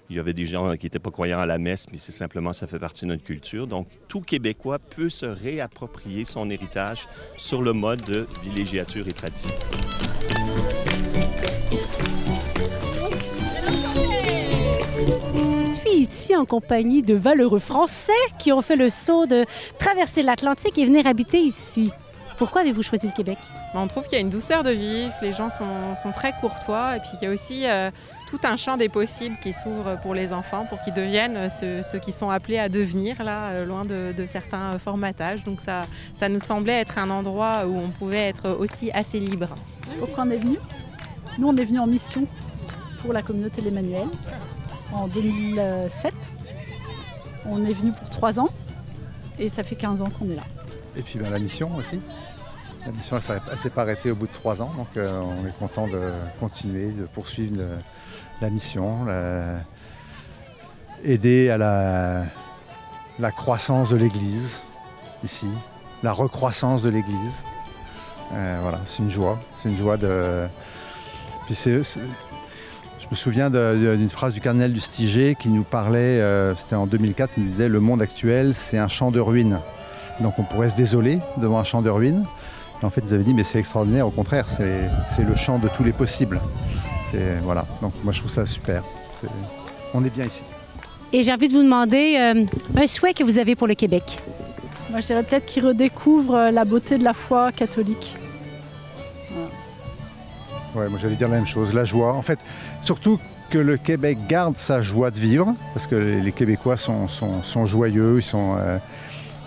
Il 0.09 0.15
y 0.15 0.19
avait 0.19 0.33
des 0.33 0.47
gens 0.47 0.75
qui 0.77 0.87
n'étaient 0.87 0.97
pas 0.97 1.11
croyants 1.11 1.37
à 1.37 1.45
la 1.45 1.59
messe, 1.59 1.85
mais 1.91 1.99
c'est 1.99 2.11
simplement, 2.11 2.53
ça 2.53 2.65
fait 2.65 2.79
partie 2.79 3.05
de 3.05 3.09
notre 3.09 3.23
culture. 3.23 3.67
Donc, 3.67 3.87
tout 4.07 4.21
Québécois 4.21 4.79
peut 4.79 5.11
se 5.11 5.27
réapproprier 5.27 6.25
son 6.25 6.49
héritage 6.49 7.07
sur 7.37 7.61
le 7.61 7.73
mode 7.73 8.01
de 8.01 8.25
villégiature 8.41 9.07
et 9.07 9.13
tradition. 9.13 9.53
Ici 16.27 16.35
en 16.35 16.45
compagnie 16.45 17.03
de 17.03 17.13
valeureux 17.13 17.59
Français 17.59 18.11
qui 18.37 18.51
ont 18.51 18.61
fait 18.61 18.75
le 18.75 18.89
saut 18.89 19.25
de 19.27 19.45
traverser 19.79 20.23
l'Atlantique 20.23 20.77
et 20.77 20.83
venir 20.83 21.07
habiter 21.07 21.39
ici. 21.39 21.91
Pourquoi 22.37 22.61
avez-vous 22.61 22.83
choisi 22.83 23.07
le 23.07 23.13
Québec? 23.13 23.37
On 23.73 23.87
trouve 23.87 24.03
qu'il 24.03 24.13
y 24.13 24.17
a 24.17 24.19
une 24.21 24.29
douceur 24.29 24.63
de 24.63 24.71
vivre, 24.71 25.13
les 25.21 25.31
gens 25.31 25.47
sont, 25.47 25.95
sont 25.95 26.11
très 26.11 26.33
courtois 26.41 26.97
et 26.97 26.99
puis 26.99 27.11
il 27.21 27.25
y 27.25 27.27
a 27.27 27.33
aussi 27.33 27.65
euh, 27.65 27.91
tout 28.29 28.39
un 28.43 28.57
champ 28.57 28.75
des 28.75 28.89
possibles 28.89 29.37
qui 29.39 29.53
s'ouvre 29.53 29.97
pour 30.01 30.13
les 30.13 30.33
enfants 30.33 30.65
pour 30.65 30.81
qu'ils 30.81 30.93
deviennent 30.93 31.49
ceux, 31.49 31.81
ceux, 31.81 31.99
qui 31.99 32.11
sont 32.11 32.29
appelés 32.29 32.59
à 32.59 32.67
devenir, 32.67 33.23
là, 33.23 33.51
euh, 33.51 33.65
loin 33.65 33.85
de, 33.85 34.11
de, 34.11 34.25
certains 34.25 34.77
formatages. 34.79 35.45
Donc 35.45 35.61
ça, 35.61 35.85
ça 36.13 36.27
nous 36.27 36.41
semblait 36.41 36.81
être 36.81 36.97
un 36.97 37.09
endroit 37.09 37.65
où 37.65 37.77
on 37.77 37.89
pouvait 37.89 38.27
être 38.27 38.49
aussi 38.49 38.91
assez 38.91 39.21
libre. 39.21 39.55
Pourquoi 39.97 40.25
on 40.25 40.31
est 40.31 40.37
venu? 40.37 40.57
Nous, 41.37 41.47
on 41.47 41.55
est 41.55 41.65
venu 41.65 41.79
en 41.79 41.87
mission 41.87 42.27
pour 43.01 43.13
la 43.13 43.21
communauté 43.21 43.61
l'Emmanuel 43.61 44.09
en 44.93 45.07
2007. 45.07 46.13
On 47.45 47.65
est 47.65 47.73
venu 47.73 47.91
pour 47.91 48.09
trois 48.09 48.39
ans 48.39 48.49
et 49.39 49.49
ça 49.49 49.63
fait 49.63 49.75
15 49.75 50.01
ans 50.01 50.09
qu'on 50.09 50.29
est 50.29 50.35
là. 50.35 50.43
Et 50.95 51.01
puis 51.01 51.19
ben, 51.19 51.29
la 51.29 51.39
mission 51.39 51.75
aussi. 51.75 51.99
La 52.85 52.91
mission, 52.91 53.17
elle 53.17 53.41
ne 53.51 53.55
s'est 53.55 53.69
pas 53.69 53.81
arrêtée 53.81 54.11
au 54.11 54.15
bout 54.15 54.27
de 54.27 54.31
trois 54.31 54.61
ans, 54.61 54.71
donc 54.77 54.87
euh, 54.95 55.19
on 55.19 55.45
est 55.45 55.57
content 55.57 55.87
de 55.87 55.99
continuer, 56.39 56.91
de 56.91 57.05
poursuivre 57.05 57.61
la 58.39 58.49
mission, 58.49 59.07
aider 61.03 61.49
à 61.49 61.57
la, 61.57 63.31
croissance 63.31 63.89
de 63.89 63.97
l'Église 63.97 64.61
ici, 65.23 65.49
la 66.03 66.13
recroissance 66.13 66.81
de 66.81 66.89
l'Église. 66.89 67.43
Euh, 68.33 68.59
voilà, 68.61 68.79
c'est 68.85 69.03
une 69.03 69.09
joie, 69.09 69.39
c'est 69.55 69.69
une 69.69 69.77
joie 69.77 69.97
de. 69.97 70.47
Puis 71.45 71.55
je 73.09 73.15
me 73.15 73.15
souviens 73.15 73.49
d'une 73.49 74.09
phrase 74.09 74.33
du 74.33 74.41
cardinal 74.41 74.73
du 74.73 74.81
Stiger 74.81 75.35
qui 75.35 75.47
nous 75.47 75.63
parlait, 75.63 76.19
euh, 76.19 76.53
c'était 76.55 76.75
en 76.75 76.87
2004, 76.87 77.35
il 77.37 77.43
nous 77.43 77.49
disait 77.49 77.69
le 77.69 77.79
monde 77.79 78.01
actuel 78.01 78.53
c'est 78.53 78.77
un 78.77 78.89
champ 78.89 79.11
de 79.11 79.19
ruines. 79.21 79.61
Donc 80.19 80.39
on 80.39 80.43
pourrait 80.43 80.67
se 80.69 80.75
désoler 80.75 81.19
devant 81.37 81.57
un 81.59 81.63
champ 81.63 81.81
de 81.81 81.89
ruines. 81.89 82.25
Et 82.81 82.85
en 82.85 82.89
fait, 82.89 83.01
ils 83.05 83.13
avaient 83.13 83.23
dit 83.23 83.33
mais 83.33 83.43
c'est 83.43 83.59
extraordinaire, 83.59 84.07
au 84.07 84.11
contraire, 84.11 84.49
c'est 84.49 85.23
le 85.23 85.35
champ 85.35 85.57
de 85.57 85.69
tous 85.69 85.83
les 85.83 85.93
possibles. 85.93 86.41
Voilà, 87.43 87.65
donc 87.81 87.93
moi 88.03 88.11
je 88.11 88.19
trouve 88.19 88.31
ça 88.31 88.45
super. 88.45 88.83
Est, 89.23 89.27
on 89.93 90.03
est 90.03 90.09
bien 90.09 90.25
ici. 90.25 90.43
Et 91.13 91.23
j'ai 91.23 91.31
envie 91.31 91.47
de 91.47 91.53
vous 91.53 91.63
demander 91.63 92.17
euh, 92.19 92.45
un 92.75 92.87
souhait 92.87 93.13
que 93.13 93.23
vous 93.23 93.39
avez 93.39 93.55
pour 93.55 93.67
le 93.67 93.75
Québec. 93.75 94.19
Moi 94.89 94.99
je 94.99 95.07
dirais 95.07 95.23
peut-être 95.23 95.45
qu'ils 95.45 95.65
redécouvrent 95.65 96.49
la 96.51 96.65
beauté 96.65 96.97
de 96.97 97.05
la 97.05 97.13
foi 97.13 97.53
catholique. 97.53 98.17
Ouais, 100.77 100.89
moi 100.89 100.99
j'allais 101.01 101.15
dire 101.15 101.27
la 101.27 101.37
même 101.37 101.47
chose, 101.47 101.73
la 101.73 101.85
joie. 101.85 102.13
En 102.13 102.21
fait, 102.21 102.37
surtout 102.81 103.19
que 103.49 103.57
le 103.57 103.77
Québec 103.77 104.19
garde 104.27 104.57
sa 104.57 104.81
joie 104.81 105.09
de 105.09 105.19
vivre, 105.19 105.55
parce 105.73 105.87
que 105.87 105.95
les 105.95 106.31
Québécois 106.31 106.77
sont, 106.77 107.07
sont, 107.07 107.41
sont 107.41 107.65
joyeux, 107.65 108.17
ils 108.17 108.23
sont, 108.23 108.57
euh, 108.59 108.77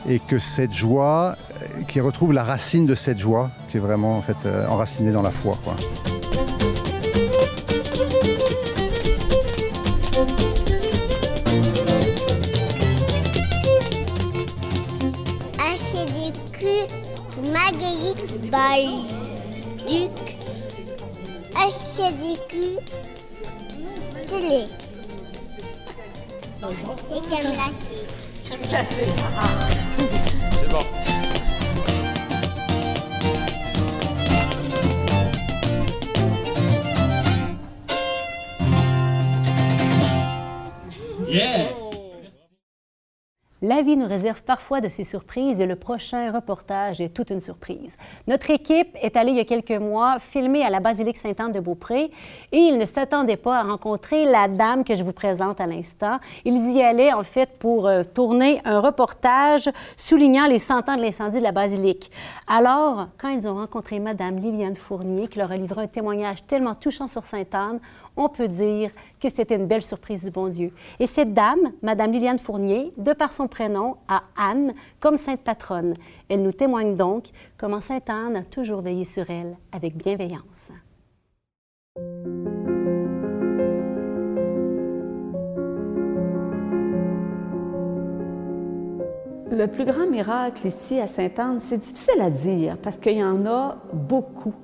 et 0.08 0.18
que 0.18 0.40
cette 0.40 0.72
joie, 0.72 1.36
euh, 1.62 1.82
qui 1.86 2.00
retrouve 2.00 2.32
la 2.32 2.42
racine 2.42 2.84
de 2.84 2.96
cette 2.96 3.18
joie, 3.18 3.50
qui 3.68 3.76
est 3.76 3.80
vraiment 3.80 4.18
en 4.18 4.22
fait 4.22 4.44
euh, 4.44 4.66
enracinée 4.66 5.12
dans 5.12 5.22
la 5.22 5.30
foi. 5.30 5.56
Quoi. 5.62 5.76
Marguerite 17.42 18.50
Baluc, 18.50 20.10
HDQ, 21.54 22.78
télé. 24.28 24.66
Et 26.62 27.20
glacée. 27.28 27.72
Crème 28.44 28.60
glacée. 28.68 29.06
C'est 30.52 30.68
bon. 30.70 31.09
La 43.62 43.82
vie 43.82 43.98
nous 43.98 44.08
réserve 44.08 44.42
parfois 44.42 44.80
de 44.80 44.88
ces 44.88 45.04
surprises 45.04 45.60
et 45.60 45.66
le 45.66 45.76
prochain 45.76 46.32
reportage 46.32 47.02
est 47.02 47.10
toute 47.10 47.28
une 47.28 47.42
surprise. 47.42 47.98
Notre 48.26 48.48
équipe 48.48 48.96
est 49.02 49.18
allée 49.18 49.32
il 49.32 49.36
y 49.36 49.40
a 49.40 49.44
quelques 49.44 49.72
mois 49.72 50.18
filmer 50.18 50.62
à 50.62 50.70
la 50.70 50.80
basilique 50.80 51.18
Sainte-Anne 51.18 51.52
de 51.52 51.60
Beaupré 51.60 52.10
et 52.52 52.56
ils 52.56 52.78
ne 52.78 52.86
s'attendaient 52.86 53.36
pas 53.36 53.58
à 53.58 53.62
rencontrer 53.64 54.24
la 54.24 54.48
dame 54.48 54.82
que 54.82 54.94
je 54.94 55.02
vous 55.02 55.12
présente 55.12 55.60
à 55.60 55.66
l'instant. 55.66 56.20
Ils 56.46 56.70
y 56.70 56.80
allaient 56.82 57.12
en 57.12 57.22
fait 57.22 57.58
pour 57.58 57.86
euh, 57.86 58.02
tourner 58.02 58.62
un 58.64 58.80
reportage 58.80 59.68
soulignant 59.94 60.46
les 60.46 60.58
100 60.58 60.88
ans 60.88 60.96
de 60.96 61.02
l'incendie 61.02 61.40
de 61.40 61.42
la 61.42 61.52
basilique. 61.52 62.10
Alors, 62.46 63.08
quand 63.18 63.28
ils 63.28 63.46
ont 63.46 63.56
rencontré 63.56 64.00
Madame 64.00 64.36
Liliane 64.36 64.74
Fournier 64.74 65.28
qui 65.28 65.38
leur 65.38 65.52
a 65.52 65.58
livré 65.58 65.82
un 65.82 65.86
témoignage 65.86 66.46
tellement 66.46 66.74
touchant 66.74 67.08
sur 67.08 67.24
Sainte-Anne, 67.24 67.78
on 68.20 68.28
peut 68.28 68.48
dire 68.48 68.90
que 69.18 69.30
c'était 69.30 69.56
une 69.56 69.66
belle 69.66 69.82
surprise 69.82 70.22
du 70.22 70.30
bon 70.30 70.48
Dieu. 70.48 70.72
Et 71.00 71.06
cette 71.06 71.32
dame, 71.32 71.72
Madame 71.82 72.12
Liliane 72.12 72.38
Fournier, 72.38 72.92
de 72.98 73.14
par 73.14 73.32
son 73.32 73.48
prénom, 73.48 73.96
a 74.08 74.22
Anne 74.36 74.74
comme 75.00 75.16
sainte 75.16 75.40
patronne. 75.40 75.94
Elle 76.28 76.42
nous 76.42 76.52
témoigne 76.52 76.94
donc 76.94 77.30
comment 77.56 77.80
Sainte 77.80 78.10
Anne 78.10 78.36
a 78.36 78.44
toujours 78.44 78.82
veillé 78.82 79.06
sur 79.06 79.28
elle 79.30 79.56
avec 79.72 79.96
bienveillance. 79.96 80.70
Le 89.50 89.66
plus 89.66 89.86
grand 89.86 90.06
miracle 90.06 90.66
ici 90.66 91.00
à 91.00 91.06
Sainte-Anne, 91.06 91.58
c'est 91.58 91.78
difficile 91.78 92.20
à 92.20 92.30
dire 92.30 92.76
parce 92.82 92.98
qu'il 92.98 93.16
y 93.16 93.24
en 93.24 93.46
a 93.46 93.78
beaucoup. 93.92 94.54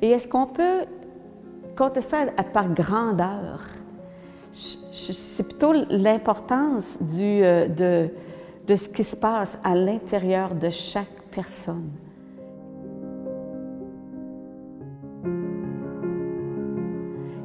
Et 0.00 0.10
est-ce 0.10 0.28
qu'on 0.28 0.46
peut 0.46 0.86
compter 1.80 2.02
ça 2.02 2.26
par 2.52 2.68
grandeur? 2.68 3.64
C'est 4.52 5.48
plutôt 5.48 5.72
l'importance 5.88 6.98
euh, 7.18 7.68
de, 7.68 8.10
de 8.66 8.76
ce 8.76 8.86
qui 8.86 9.02
se 9.02 9.16
passe 9.16 9.58
à 9.64 9.74
l'intérieur 9.74 10.54
de 10.54 10.68
chaque 10.68 11.22
personne. 11.30 11.88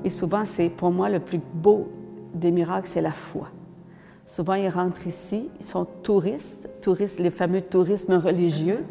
Et 0.03 0.09
souvent, 0.09 0.43
c'est 0.43 0.67
pour 0.67 0.91
moi 0.91 1.07
le 1.07 1.21
plus 1.21 1.39
beau 1.53 1.87
des 2.33 2.51
miracles, 2.51 2.89
c'est 2.89 3.01
la 3.01 3.13
foi. 3.13 3.47
Souvent, 4.25 4.55
ils 4.55 4.67
rentrent 4.67 5.07
ici, 5.07 5.49
ils 5.61 5.65
sont 5.65 5.85
touristes, 6.03 6.69
touristes, 6.81 7.19
les 7.21 7.29
fameux 7.29 7.61
tourismes 7.61 8.15
religieux, 8.15 8.83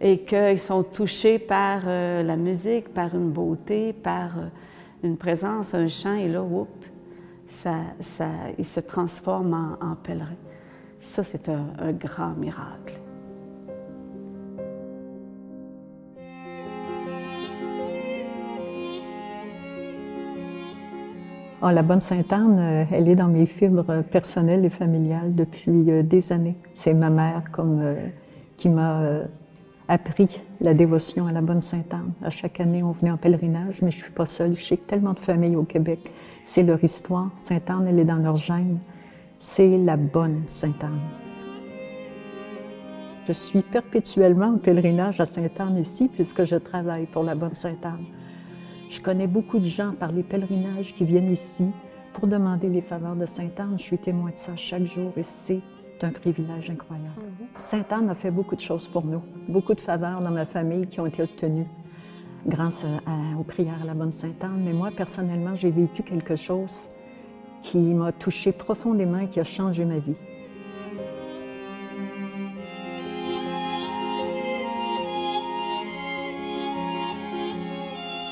et 0.00 0.20
qu'ils 0.20 0.58
sont 0.58 0.82
touchés 0.82 1.38
par 1.38 1.82
euh, 1.86 2.22
la 2.22 2.36
musique, 2.36 2.92
par 2.94 3.14
une 3.14 3.30
beauté, 3.30 3.92
par 3.92 4.38
euh, 4.38 4.46
une 5.02 5.16
présence, 5.16 5.74
un 5.74 5.88
chant, 5.88 6.14
et 6.14 6.28
là, 6.28 6.42
whoop, 6.42 6.68
ça, 7.46 7.74
ça, 8.00 8.28
ils 8.58 8.64
se 8.64 8.80
transforment 8.80 9.76
en, 9.80 9.94
pèlerins. 9.96 10.36
Ça, 10.98 11.22
c'est 11.22 11.48
un, 11.48 11.92
grand 11.92 12.34
miracle. 12.34 12.94
Oh, 21.62 21.68
la 21.68 21.82
bonne 21.82 22.00
Sainte-Anne, 22.00 22.58
euh, 22.58 22.84
elle 22.90 23.06
est 23.06 23.16
dans 23.16 23.28
mes 23.28 23.44
fibres 23.44 24.02
personnelles 24.10 24.64
et 24.64 24.70
familiales 24.70 25.34
depuis 25.34 25.82
des 26.04 26.32
années. 26.32 26.56
C'est 26.72 26.94
ma 26.94 27.10
mère 27.10 27.42
qui 28.56 28.70
m'a 28.70 29.24
appris 29.90 30.40
la 30.60 30.72
dévotion 30.72 31.26
à 31.26 31.32
la 31.32 31.40
bonne 31.40 31.60
Sainte-Anne. 31.60 32.12
À 32.22 32.30
chaque 32.30 32.60
année, 32.60 32.82
on 32.84 32.92
venait 32.92 33.10
en 33.10 33.16
pèlerinage, 33.16 33.82
mais 33.82 33.90
je 33.90 33.98
suis 33.98 34.12
pas 34.12 34.24
seule. 34.24 34.54
Je 34.54 34.64
sais 34.64 34.76
tellement 34.76 35.14
de 35.14 35.18
familles 35.18 35.56
au 35.56 35.64
Québec, 35.64 36.12
c'est 36.44 36.62
leur 36.62 36.82
histoire. 36.82 37.30
Sainte-Anne, 37.40 37.88
elle 37.88 37.98
est 37.98 38.04
dans 38.04 38.16
leur 38.16 38.36
gène. 38.36 38.78
C'est 39.38 39.76
la 39.76 39.96
bonne 39.96 40.42
Sainte-Anne. 40.46 41.00
Je 43.26 43.32
suis 43.32 43.62
perpétuellement 43.62 44.54
en 44.54 44.58
pèlerinage 44.58 45.20
à 45.20 45.24
Sainte-Anne 45.24 45.78
ici, 45.78 46.08
puisque 46.08 46.44
je 46.44 46.56
travaille 46.56 47.06
pour 47.06 47.24
la 47.24 47.34
bonne 47.34 47.54
Sainte-Anne. 47.54 48.06
Je 48.88 49.00
connais 49.00 49.26
beaucoup 49.26 49.58
de 49.58 49.64
gens 49.64 49.92
par 49.92 50.12
les 50.12 50.22
pèlerinages 50.22 50.94
qui 50.94 51.04
viennent 51.04 51.32
ici 51.32 51.68
pour 52.12 52.28
demander 52.28 52.68
les 52.68 52.80
faveurs 52.80 53.16
de 53.16 53.26
Sainte-Anne. 53.26 53.74
Je 53.76 53.82
suis 53.82 53.98
témoin 53.98 54.30
de 54.30 54.38
ça 54.38 54.54
chaque 54.54 54.84
jour 54.84 55.12
et 55.16 55.24
c'est 55.24 55.60
un 56.02 56.10
privilège 56.10 56.70
incroyable. 56.70 57.22
Sainte-Anne 57.56 58.10
a 58.10 58.14
fait 58.14 58.30
beaucoup 58.30 58.56
de 58.56 58.60
choses 58.60 58.88
pour 58.88 59.04
nous, 59.04 59.22
beaucoup 59.48 59.74
de 59.74 59.80
faveurs 59.80 60.20
dans 60.20 60.30
ma 60.30 60.44
famille 60.44 60.86
qui 60.86 61.00
ont 61.00 61.06
été 61.06 61.22
obtenues 61.22 61.66
grâce 62.46 62.86
aux 63.38 63.42
prières 63.42 63.82
à 63.82 63.84
la 63.84 63.94
bonne 63.94 64.12
Sainte-Anne. 64.12 64.62
Mais 64.64 64.72
moi, 64.72 64.90
personnellement, 64.96 65.54
j'ai 65.54 65.70
vécu 65.70 66.02
quelque 66.02 66.36
chose 66.36 66.88
qui 67.62 67.78
m'a 67.78 68.12
touché 68.12 68.52
profondément 68.52 69.18
et 69.18 69.28
qui 69.28 69.40
a 69.40 69.44
changé 69.44 69.84
ma 69.84 69.98
vie. 69.98 70.16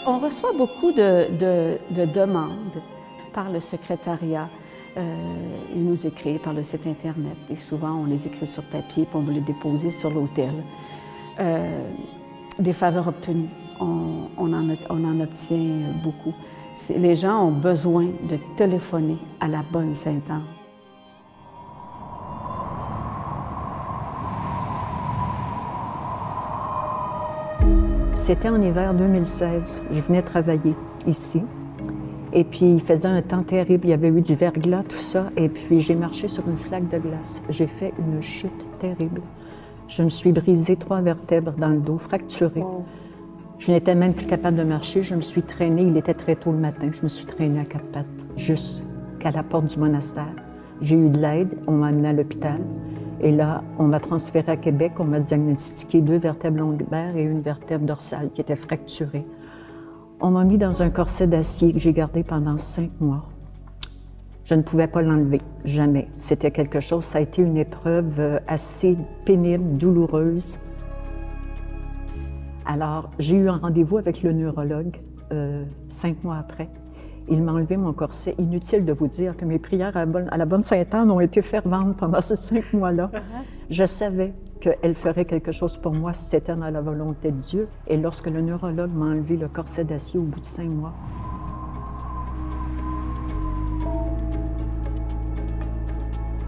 On 0.06 0.18
reçoit 0.18 0.52
beaucoup 0.56 0.92
de 0.92 1.28
demandes 1.90 2.82
par 3.34 3.50
le 3.50 3.60
secrétariat. 3.60 4.48
Euh, 4.96 5.56
ils 5.74 5.84
nous 5.84 6.06
écrivent 6.06 6.40
par 6.40 6.52
le 6.54 6.62
site 6.62 6.86
Internet 6.86 7.36
et 7.50 7.56
souvent 7.56 7.92
on 7.92 8.06
les 8.06 8.26
écrit 8.26 8.46
sur 8.46 8.64
papier 8.64 9.04
puis 9.04 9.14
on 9.14 9.30
les 9.30 9.40
déposer 9.40 9.90
sur 9.90 10.10
l'hôtel. 10.10 10.50
Euh, 11.38 11.80
des 12.58 12.72
faveurs 12.72 13.06
obtenues, 13.06 13.48
on, 13.80 14.26
en, 14.38 14.68
on 14.90 15.04
en 15.04 15.20
obtient 15.20 15.92
beaucoup. 16.02 16.34
C'est- 16.74 16.98
Les 16.98 17.14
gens 17.14 17.44
ont 17.44 17.52
besoin 17.60 18.06
de 18.28 18.36
téléphoner 18.56 19.18
à 19.40 19.46
la 19.46 19.62
bonne 19.72 19.94
Sainte-Anne. 19.94 20.42
C'était 28.14 28.48
en 28.48 28.60
hiver 28.60 28.94
2016. 28.94 29.82
Je 29.90 30.00
venais 30.00 30.22
travailler 30.22 30.74
ici. 31.06 31.42
Et 32.32 32.44
puis, 32.44 32.74
il 32.74 32.80
faisait 32.80 33.08
un 33.08 33.22
temps 33.22 33.42
terrible. 33.42 33.86
Il 33.86 33.90
y 33.90 33.92
avait 33.94 34.08
eu 34.08 34.20
du 34.20 34.34
verglas, 34.34 34.82
tout 34.82 34.96
ça. 34.96 35.30
Et 35.36 35.48
puis, 35.48 35.80
j'ai 35.80 35.94
marché 35.94 36.28
sur 36.28 36.46
une 36.48 36.58
flaque 36.58 36.88
de 36.88 36.98
glace. 36.98 37.42
J'ai 37.48 37.66
fait 37.66 37.94
une 37.98 38.20
chute 38.20 38.66
terrible. 38.78 39.22
Je 39.86 40.02
me 40.02 40.10
suis 40.10 40.32
brisé 40.32 40.76
trois 40.76 41.00
vertèbres 41.00 41.52
dans 41.52 41.70
le 41.70 41.78
dos, 41.78 41.96
fracturé. 41.96 42.62
Je 43.58 43.72
n'étais 43.72 43.94
même 43.94 44.12
plus 44.12 44.26
capable 44.26 44.58
de 44.58 44.62
marcher. 44.62 45.02
Je 45.02 45.14
me 45.14 45.22
suis 45.22 45.42
traînée. 45.42 45.82
Il 45.82 45.96
était 45.96 46.14
très 46.14 46.36
tôt 46.36 46.52
le 46.52 46.58
matin. 46.58 46.90
Je 46.92 47.02
me 47.02 47.08
suis 47.08 47.24
traînée 47.24 47.60
à 47.60 47.64
quatre 47.64 47.86
pattes 47.86 48.06
jusqu'à 48.36 49.30
la 49.30 49.42
porte 49.42 49.64
du 49.64 49.78
monastère. 49.78 50.34
J'ai 50.82 50.96
eu 50.96 51.08
de 51.08 51.18
l'aide. 51.18 51.58
On 51.66 51.72
m'a 51.72 51.88
amené 51.88 52.08
à 52.08 52.12
l'hôpital. 52.12 52.60
Et 53.20 53.32
là, 53.32 53.64
on 53.78 53.84
m'a 53.84 53.98
transféré 53.98 54.52
à 54.52 54.56
Québec. 54.56 54.92
On 54.98 55.04
m'a 55.04 55.20
diagnostiqué 55.20 56.02
deux 56.02 56.18
vertèbres 56.18 56.58
lombaires 56.58 57.16
et 57.16 57.22
une 57.22 57.40
vertèbre 57.40 57.86
dorsale 57.86 58.30
qui 58.32 58.42
était 58.42 58.54
fracturée. 58.54 59.24
On 60.20 60.32
m'a 60.32 60.42
mis 60.42 60.58
dans 60.58 60.82
un 60.82 60.90
corset 60.90 61.28
d'acier 61.28 61.72
que 61.72 61.78
j'ai 61.78 61.92
gardé 61.92 62.24
pendant 62.24 62.58
cinq 62.58 62.90
mois. 63.00 63.28
Je 64.42 64.54
ne 64.54 64.62
pouvais 64.62 64.88
pas 64.88 65.00
l'enlever, 65.00 65.40
jamais. 65.64 66.08
C'était 66.16 66.50
quelque 66.50 66.80
chose, 66.80 67.04
ça 67.04 67.18
a 67.18 67.20
été 67.20 67.40
une 67.40 67.56
épreuve 67.56 68.18
euh, 68.18 68.40
assez 68.48 68.96
pénible, 69.24 69.76
douloureuse. 69.76 70.58
Alors, 72.66 73.10
j'ai 73.20 73.36
eu 73.36 73.48
un 73.48 73.58
rendez-vous 73.58 73.98
avec 73.98 74.24
le 74.24 74.32
neurologue 74.32 74.96
euh, 75.32 75.64
cinq 75.86 76.24
mois 76.24 76.38
après. 76.38 76.68
Il 77.30 77.42
m'a 77.42 77.52
enlevé 77.52 77.76
mon 77.76 77.92
corset. 77.92 78.34
Inutile 78.38 78.84
de 78.84 78.92
vous 78.92 79.06
dire 79.06 79.36
que 79.36 79.44
mes 79.44 79.58
prières 79.58 79.96
à 79.96 80.00
la 80.00 80.06
bonne, 80.06 80.28
à 80.30 80.38
la 80.38 80.46
bonne 80.46 80.62
Sainte-Anne 80.62 81.10
ont 81.10 81.20
été 81.20 81.42
ferventes 81.42 81.96
pendant 81.96 82.22
ces 82.22 82.36
cinq 82.36 82.72
mois-là. 82.72 83.10
Je 83.70 83.84
savais 83.84 84.32
qu'elle 84.60 84.94
ferait 84.94 85.24
quelque 85.24 85.52
chose 85.52 85.76
pour 85.76 85.92
moi 85.92 86.14
si 86.14 86.24
c'était 86.24 86.56
dans 86.56 86.70
la 86.70 86.80
volonté 86.80 87.30
de 87.30 87.40
Dieu. 87.40 87.68
Et 87.86 87.96
lorsque 87.96 88.30
le 88.30 88.40
neurologue 88.40 88.92
m'a 88.94 89.06
enlevé 89.06 89.36
le 89.36 89.48
corset 89.48 89.84
d'acier 89.84 90.18
au 90.18 90.24
bout 90.24 90.40
de 90.40 90.46
cinq 90.46 90.68
mois, 90.68 90.94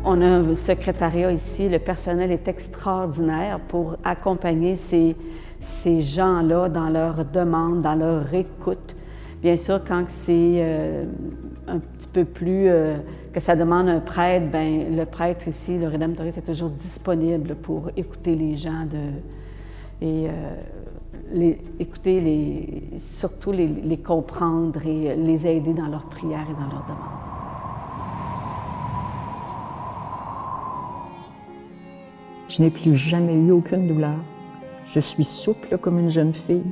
On 0.02 0.22
a 0.22 0.26
un 0.26 0.54
secrétariat 0.54 1.30
ici, 1.30 1.68
le 1.68 1.78
personnel 1.78 2.32
est 2.32 2.48
extraordinaire 2.48 3.60
pour 3.60 3.96
accompagner 4.02 4.74
ces, 4.74 5.14
ces 5.60 6.00
gens-là 6.00 6.70
dans 6.70 6.88
leurs 6.88 7.26
demandes, 7.26 7.82
dans 7.82 7.94
leur 7.94 8.32
écoute. 8.32 8.96
Bien 9.42 9.56
sûr, 9.56 9.82
quand 9.82 10.04
c'est 10.08 10.32
euh, 10.34 11.04
un 11.66 11.78
petit 11.78 12.08
peu 12.08 12.26
plus, 12.26 12.68
euh, 12.68 12.98
que 13.32 13.40
ça 13.40 13.56
demande 13.56 13.88
un 13.88 14.00
prêtre, 14.00 14.50
ben 14.50 14.94
le 14.94 15.06
prêtre 15.06 15.48
ici, 15.48 15.78
le 15.78 15.88
rédemptoriste, 15.88 16.38
est 16.38 16.42
toujours 16.42 16.68
disponible 16.68 17.54
pour 17.54 17.90
écouter 17.96 18.34
les 18.34 18.54
gens 18.54 18.84
de, 18.84 18.98
et 20.02 20.28
euh, 20.28 21.54
écouter, 21.78 22.20
les, 22.20 22.98
surtout 22.98 23.50
les, 23.50 23.66
les 23.66 23.96
comprendre 23.96 24.86
et 24.86 25.16
les 25.16 25.46
aider 25.46 25.72
dans 25.72 25.88
leurs 25.88 26.06
prières 26.06 26.46
et 26.50 26.54
dans 26.54 26.68
leurs 26.68 26.84
demandes. 26.84 27.20
Je 32.48 32.60
n'ai 32.60 32.70
plus 32.70 32.94
jamais 32.94 33.36
eu 33.36 33.52
aucune 33.52 33.86
douleur. 33.86 34.18
Je 34.84 35.00
suis 35.00 35.24
souple 35.24 35.78
comme 35.78 35.98
une 35.98 36.10
jeune 36.10 36.34
fille. 36.34 36.64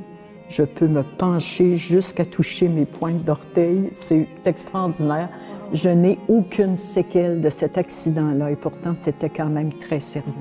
Je 0.49 0.63
peux 0.63 0.87
me 0.87 1.03
pencher 1.03 1.77
jusqu'à 1.77 2.25
toucher 2.25 2.67
mes 2.67 2.85
pointes 2.85 3.23
d'orteil. 3.23 3.87
C'est 3.91 4.27
extraordinaire. 4.45 5.29
Je 5.73 5.89
n'ai 5.89 6.17
aucune 6.27 6.75
séquelle 6.75 7.39
de 7.39 7.49
cet 7.49 7.77
accident-là 7.77 8.51
et 8.51 8.55
pourtant 8.55 8.95
c'était 8.95 9.29
quand 9.29 9.49
même 9.49 9.71
très 9.71 9.99
sérieux. 9.99 10.33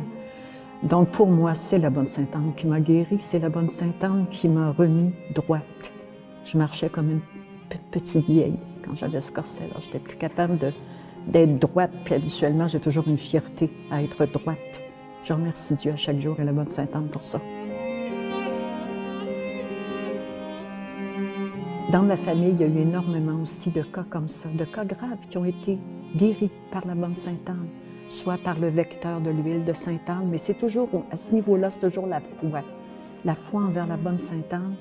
Donc 0.83 1.11
pour 1.11 1.27
moi, 1.27 1.55
c'est 1.55 1.79
la 1.79 1.91
bonne 1.91 2.09
Sainte-Anne 2.09 2.53
qui 2.57 2.67
m'a 2.67 2.81
guéri, 2.81 3.17
c'est 3.19 3.39
la 3.41 3.51
bonne 3.51 3.69
Sainte-Anne 3.69 4.27
qui 4.31 4.49
m'a 4.49 4.71
remis 4.73 5.13
droite. 5.35 5.93
Je 6.45 6.57
marchais 6.57 6.89
comme 6.89 7.11
une 7.11 7.21
pe- 7.69 7.77
petite 7.91 8.25
vieille 8.25 8.59
quand 8.85 8.95
j'avais 8.95 9.21
ce 9.21 9.31
corset-là. 9.33 9.75
J'étais 9.81 9.99
plus 9.99 10.17
capable 10.17 10.57
d'être 11.27 11.59
droite, 11.59 11.91
puis 12.05 12.15
habituellement, 12.15 12.69
j'ai 12.69 12.81
toujours 12.81 13.07
une 13.09 13.19
fierté 13.19 13.71
à 13.91 14.03
être 14.03 14.25
droite. 14.25 14.81
Je 15.25 15.35
remercie 15.35 15.75
Dieu 15.75 15.93
à 15.93 15.97
chaque 15.97 16.21
jour 16.21 16.37
et 16.41 16.45
la 16.45 16.53
bonne 16.53 16.71
Sainte-Anne 16.71 17.09
pour 17.09 17.25
ça. 17.25 17.41
Dans 21.91 22.03
ma 22.03 22.19
famille, 22.19 22.51
il 22.51 22.61
y 22.61 22.65
a 22.65 22.67
eu 22.67 22.81
énormément 22.81 23.41
aussi 23.41 23.71
de 23.71 23.81
cas 23.81 24.05
comme 24.11 24.29
ça, 24.29 24.51
de 24.51 24.67
cas 24.67 24.85
graves 24.85 25.27
qui 25.31 25.39
ont 25.39 25.47
été 25.47 25.79
guéris 26.15 26.51
par 26.71 26.87
la 26.87 26.95
bonne 26.95 27.15
Sainte-Anne, 27.15 27.67
soit 28.11 28.37
par 28.37 28.59
le 28.59 28.69
vecteur 28.69 29.23
de 29.23 29.31
l'huile 29.31 29.65
de 29.65 29.73
Sainte-Anne, 29.73 30.29
mais 30.31 30.37
c'est 30.37 30.59
toujours, 30.59 30.91
à 31.11 31.17
ce 31.17 31.33
niveau-là, 31.33 31.71
c'est 31.71 31.79
toujours 31.79 32.07
la 32.07 32.21
foi. 32.21 32.61
La 33.25 33.35
foi 33.35 33.63
envers 33.63 33.87
la 33.87 33.97
bonne 33.97 34.19
Sainte-Anne, 34.19 34.77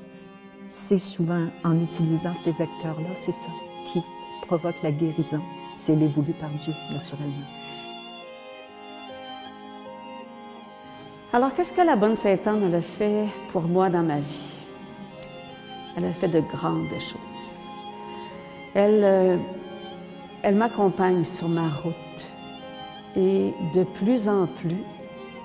c'est 0.69 0.97
souvent 0.97 1.45
en 1.63 1.81
utilisant 1.81 2.33
ces 2.41 2.51
vecteurs-là, 2.51 3.15
c'est 3.15 3.31
ça 3.31 3.51
qui 3.93 4.01
provoque 4.45 4.75
la 4.83 4.91
guérison. 4.91 5.39
C'est 5.77 5.95
les 5.95 6.07
voulu 6.07 6.33
par 6.33 6.49
Dieu, 6.49 6.73
naturellement. 6.91 7.33
Alors, 11.31 11.53
qu'est-ce 11.53 11.71
que 11.71 11.85
la 11.85 11.95
bonne 11.95 12.17
Sainte-Anne 12.17 12.73
a 12.73 12.81
fait 12.81 13.27
pour 13.53 13.61
moi 13.61 13.89
dans 13.89 14.03
ma 14.03 14.17
vie? 14.17 14.56
Elle 15.97 16.05
a 16.05 16.13
fait 16.13 16.27
de 16.27 16.41
grandes 16.41 16.87
choses. 16.99 17.69
Elle, 18.75 19.01
euh, 19.03 19.37
elle 20.43 20.53
m'accompagne 20.53 21.25
sur 21.25 21.49
ma 21.49 21.69
route. 21.69 21.95
Et 23.15 23.51
de 23.73 23.83
plus 23.83 24.29
en 24.29 24.45
plus, 24.45 24.83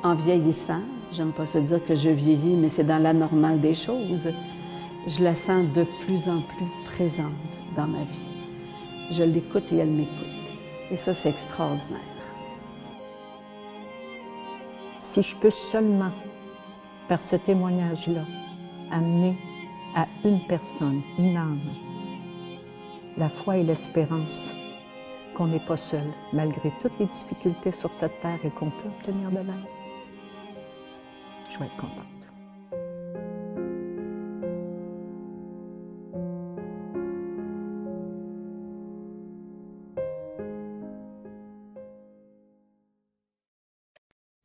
en 0.02 0.14
vieillissant, 0.14 0.82
j'aime 1.10 1.32
pas 1.32 1.46
se 1.46 1.56
dire 1.56 1.82
que 1.82 1.94
je 1.94 2.10
vieillis, 2.10 2.54
mais 2.56 2.68
c'est 2.68 2.84
dans 2.84 3.02
la 3.02 3.14
normale 3.14 3.62
des 3.62 3.74
choses, 3.74 4.28
je 5.06 5.24
la 5.24 5.34
sens 5.34 5.64
de 5.74 5.86
plus 6.04 6.28
en 6.28 6.42
plus 6.42 6.66
présente 6.84 7.32
dans 7.74 7.86
ma 7.86 8.04
vie. 8.04 9.10
Je 9.10 9.22
l'écoute 9.22 9.72
et 9.72 9.76
elle 9.76 9.88
m'écoute. 9.88 10.26
Et 10.90 10.96
ça, 10.96 11.14
c'est 11.14 11.30
extraordinaire. 11.30 11.98
Si 14.98 15.22
je 15.22 15.34
peux 15.36 15.50
seulement, 15.50 16.12
par 17.08 17.22
ce 17.22 17.36
témoignage-là, 17.36 18.24
amener 18.90 19.34
à 19.94 20.07
une 20.24 20.40
personne, 20.46 21.02
une 21.18 21.37
âme, 21.37 21.61
la 23.16 23.28
foi 23.28 23.59
et 23.59 23.62
l'espérance 23.62 24.52
qu'on 25.35 25.46
n'est 25.46 25.61
pas 25.61 25.76
seul, 25.76 26.07
malgré 26.33 26.72
toutes 26.81 26.98
les 26.98 27.07
difficultés 27.07 27.72
sur 27.72 27.92
cette 27.92 28.20
terre 28.20 28.38
et 28.44 28.50
qu'on 28.50 28.70
peut 28.70 28.88
obtenir 28.88 29.31
de 29.31 29.37
l'aide, 29.37 29.68
je 31.50 31.59
vais 31.59 31.66
être 31.66 31.76
contente. 31.76 32.12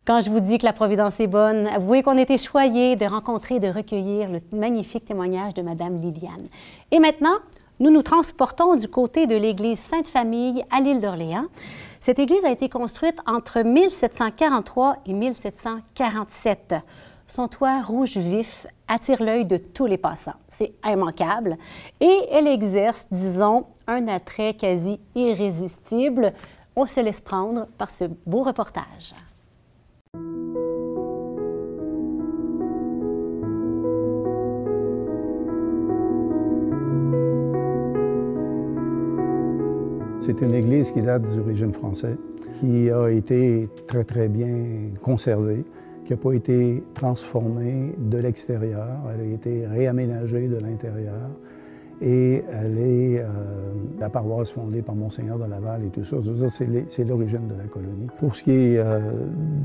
Quand 0.08 0.22
je 0.22 0.30
vous 0.30 0.40
dis 0.40 0.58
que 0.58 0.64
la 0.64 0.72
Providence 0.72 1.20
est 1.20 1.28
bonne, 1.28 1.68
avouez 1.68 2.02
qu'on 2.02 2.18
était 2.18 2.38
choyés 2.38 2.96
de 2.96 3.04
rencontrer 3.04 3.56
et 3.56 3.60
de 3.60 3.68
recueillir 3.68 4.30
le 4.30 4.40
magnifique 4.58 5.04
témoignage 5.04 5.54
de 5.54 5.62
Madame 5.62 6.00
Liliane. 6.00 6.48
Et 6.92 7.00
maintenant, 7.00 7.36
nous 7.82 7.92
nous 7.92 8.04
transportons 8.04 8.78
du 8.78 8.88
côté 8.88 9.28
de 9.28 9.36
l'église 9.36 9.80
Sainte-Famille 9.80 10.64
à 10.72 10.80
l'île 10.80 11.02
d'Orléans. 11.02 11.48
Cette 12.00 12.20
église 12.20 12.46
a 12.46 12.52
été 12.52 12.70
construite 12.70 13.20
entre 13.26 13.64
1743 13.64 14.96
et 15.08 15.12
1747. 15.12 16.76
Son 17.28 17.50
toit 17.50 17.82
rouge 17.82 18.16
vif 18.16 18.66
attire 18.88 19.22
l'œil 19.22 19.46
de 19.46 19.58
tous 19.58 19.88
les 19.88 19.98
passants. 19.98 20.40
C'est 20.48 20.74
immanquable. 20.86 21.58
Et 22.00 22.18
elle 22.32 22.48
exerce, 22.48 23.08
disons, 23.12 23.66
un 23.88 24.08
attrait 24.08 24.54
quasi 24.54 25.02
irrésistible. 25.16 26.32
On 26.78 26.86
se 26.86 27.02
laisse 27.02 27.20
prendre 27.20 27.68
par 27.78 27.90
ce 27.90 28.06
beau 28.26 28.44
reportage. 28.44 29.14
C'est 40.28 40.42
une 40.42 40.54
église 40.54 40.92
qui 40.92 41.00
date 41.00 41.26
du 41.34 41.40
régime 41.40 41.72
français, 41.72 42.18
qui 42.60 42.92
a 42.92 43.08
été 43.08 43.70
très 43.88 44.04
très 44.04 44.28
bien 44.28 44.92
conservée, 45.02 45.64
qui 46.04 46.12
n'a 46.12 46.18
pas 46.18 46.34
été 46.34 46.84
transformée 46.94 47.94
de 47.98 48.18
l'extérieur, 48.18 48.90
elle 49.10 49.22
a 49.22 49.34
été 49.34 49.66
réaménagée 49.66 50.50
de 50.50 50.58
l'intérieur 50.58 51.30
et 52.02 52.44
elle 52.52 52.78
est 52.78 53.20
euh, 53.20 53.26
la 54.02 54.10
paroisse 54.10 54.52
fondée 54.52 54.82
par 54.82 54.96
Monseigneur 54.96 55.40
de 55.40 55.46
Laval 55.46 55.86
et 55.86 55.90
tout 55.92 56.04
ça. 56.04 56.18
c'est 56.50 57.06
l'origine 57.06 57.48
de 57.48 57.56
la 57.56 57.70
colonie. 57.70 58.08
Pour 58.20 58.36
ce 58.36 58.44
qui 58.44 58.52
est 58.52 58.80
euh, 58.80 59.00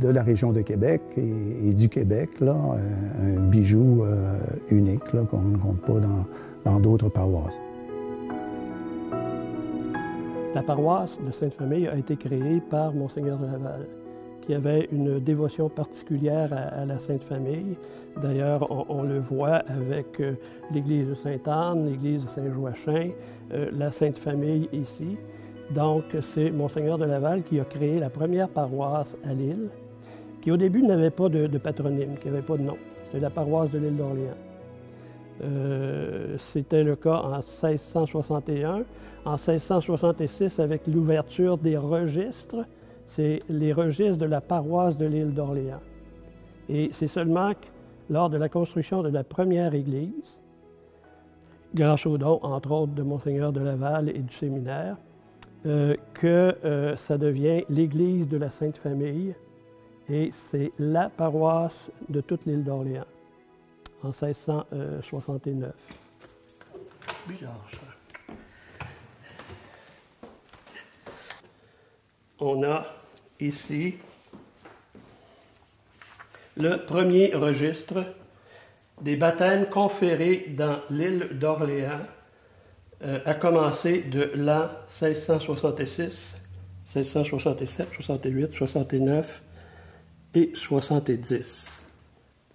de 0.01 0.09
la 0.11 0.23
région 0.23 0.53
de 0.53 0.61
Québec 0.61 1.03
et, 1.17 1.73
du 1.73 1.89
Québec, 1.89 2.41
là, 2.41 2.57
un, 3.21 3.41
bijou 3.49 4.05
euh, 4.05 4.39
unique 4.71 5.03
qu'on 5.29 5.43
ne 5.43 5.57
compte 5.57 5.81
pas 5.81 5.99
dans 6.65 6.79
d'autres 6.79 7.09
paroisses. 7.09 7.59
La 10.55 10.63
paroisse 10.63 11.19
de 11.27 11.31
Sainte-Famille 11.31 11.89
a 11.89 11.97
été 11.97 12.15
créée 12.17 12.61
par 12.61 12.93
Monseigneur 12.93 13.39
de 13.39 13.47
Laval, 13.47 13.87
qui 14.43 14.53
avait 14.53 14.87
une 14.93 15.19
dévotion 15.19 15.71
particulière 15.71 16.53
à, 16.53 16.85
la 16.85 16.99
Sainte-Famille. 16.99 17.79
D'ailleurs, 18.21 18.69
on, 18.91 19.03
le 19.03 19.19
voit 19.19 19.63
avec 19.67 20.21
euh, 20.21 20.35
l'église 20.71 21.09
de 21.09 21.15
Sainte-Anne, 21.15 21.87
l'église 21.87 22.25
de 22.25 22.29
Saint-Joachim, 22.29 23.13
euh, 23.55 23.71
la 23.73 23.91
Sainte-Famille 23.91 24.69
ici. 24.75 25.17
Donc, 25.71 26.05
c'est 26.21 26.51
Monseigneur 26.51 26.99
de 26.99 27.07
Laval 27.07 27.45
qui 27.45 27.59
a 27.59 27.65
créé 27.65 27.99
la 27.99 28.11
première 28.11 28.51
paroisse 28.51 29.17
à 29.25 29.33
l'île, 29.33 29.71
qui 30.43 30.51
au 30.51 30.59
début 30.59 30.83
n'avait 30.83 31.11
pas 31.11 31.31
de, 31.31 31.47
patronyme, 31.57 32.19
qui 32.21 32.29
n'avait 32.29 32.43
pas 32.43 32.59
de 32.59 32.63
nom. 32.63 32.77
C'était 33.07 33.21
la 33.21 33.31
paroisse 33.31 33.71
de 33.71 33.79
l'île 33.79 33.97
d'Orléans. 33.97 34.52
Euh, 35.43 36.37
c'était 36.39 36.85
le 36.85 36.97
cas 36.97 37.23
en 37.23 37.37
1661. 37.37 38.85
En 39.25 39.37
1666, 39.37 40.59
avec 40.59 40.87
l'ouverture 40.87 41.57
des 41.57 41.77
registres, 41.77 42.65
c'est 43.07 43.41
les 43.49 43.73
registres 43.73 44.19
de 44.19 44.27
la 44.27 44.41
paroisse 44.41 44.97
de 44.97 45.07
l'île 45.07 45.33
d'Orléans. 45.33 45.81
Et 46.69 46.91
c'est 46.93 47.09
seulement 47.09 47.53
lors 48.11 48.31
de 48.31 48.37
la 48.37 48.49
construction 48.49 49.03
de 49.03 49.09
la 49.09 49.25
première 49.25 49.75
église, 49.75 50.43
grâce 51.75 52.05
aux 52.07 52.19
dons, 52.19 52.41
entre 52.43 52.73
autres, 52.73 52.93
de 52.93 53.03
Monseigneur 53.03 53.53
de 53.53 53.61
Laval 53.61 54.09
et 54.09 54.19
du 54.19 54.35
séminaire, 54.35 54.97
euh, 55.67 55.95
que 56.15 56.57
euh, 56.65 56.97
ça 56.97 57.17
devient 57.17 57.63
l'église 57.69 58.29
de 58.29 58.37
la 58.37 58.51
Sainte 58.51 58.77
Famille 58.77 59.35
et 60.09 60.31
c'est 60.33 60.73
la 60.79 61.09
paroisse 61.09 61.91
de 62.09 62.21
toute 62.21 62.45
l'île 62.47 62.65
d'Orléans 62.65 63.05
en 64.03 64.09
1669. 64.09 65.73
Bizarre, 67.29 67.69
ça. 67.71 68.35
On 72.41 72.63
a 72.65 72.85
ici 73.39 73.95
le 76.57 76.77
premier 76.85 77.35
registre 77.35 78.05
des 79.01 79.17
baptêmes 79.17 79.67
conférés 79.69 80.47
dans 80.57 80.81
l'île 80.91 81.31
d'Orléans, 81.33 82.03
euh, 83.03 83.21
a 83.25 83.35
commencé 83.35 84.03
de 84.03 84.31
l'an 84.35 84.69
1666, 84.89 86.37
1667, 86.95 87.89
68, 87.97 88.53
69 88.55 89.43
et 90.35 90.53
70. 90.55 91.85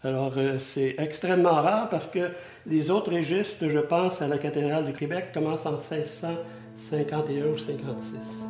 Alors, 0.07 0.31
euh, 0.37 0.57
c'est 0.57 0.95
extrêmement 0.99 1.55
rare 1.55 1.89
parce 1.89 2.07
que 2.07 2.29
les 2.65 2.89
autres 2.89 3.11
registres, 3.11 3.67
je 3.67 3.79
pense 3.79 4.21
à 4.21 4.27
la 4.29 4.37
cathédrale 4.37 4.85
de 4.85 4.91
Québec, 4.91 5.31
commencent 5.33 5.65
en 5.65 5.71
1651 5.71 7.47
ou 7.47 7.57
56. 7.57 8.47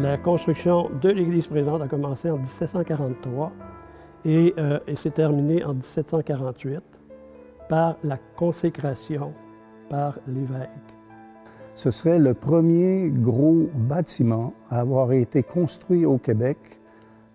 La 0.00 0.16
construction 0.16 0.88
de 1.02 1.10
l'église 1.10 1.46
présente 1.46 1.82
a 1.82 1.88
commencé 1.88 2.30
en 2.30 2.38
1743 2.38 3.52
et, 4.24 4.54
euh, 4.56 4.78
et 4.86 4.96
s'est 4.96 5.10
terminée 5.10 5.62
en 5.62 5.74
1748 5.74 6.80
par 7.68 7.96
la 8.02 8.16
consécration 8.16 9.34
par 9.90 10.18
l'évêque 10.26 10.85
ce 11.76 11.90
serait 11.90 12.18
le 12.18 12.32
premier 12.32 13.10
gros 13.10 13.68
bâtiment 13.74 14.54
à 14.70 14.80
avoir 14.80 15.12
été 15.12 15.42
construit 15.42 16.06
au 16.06 16.16
Québec 16.16 16.56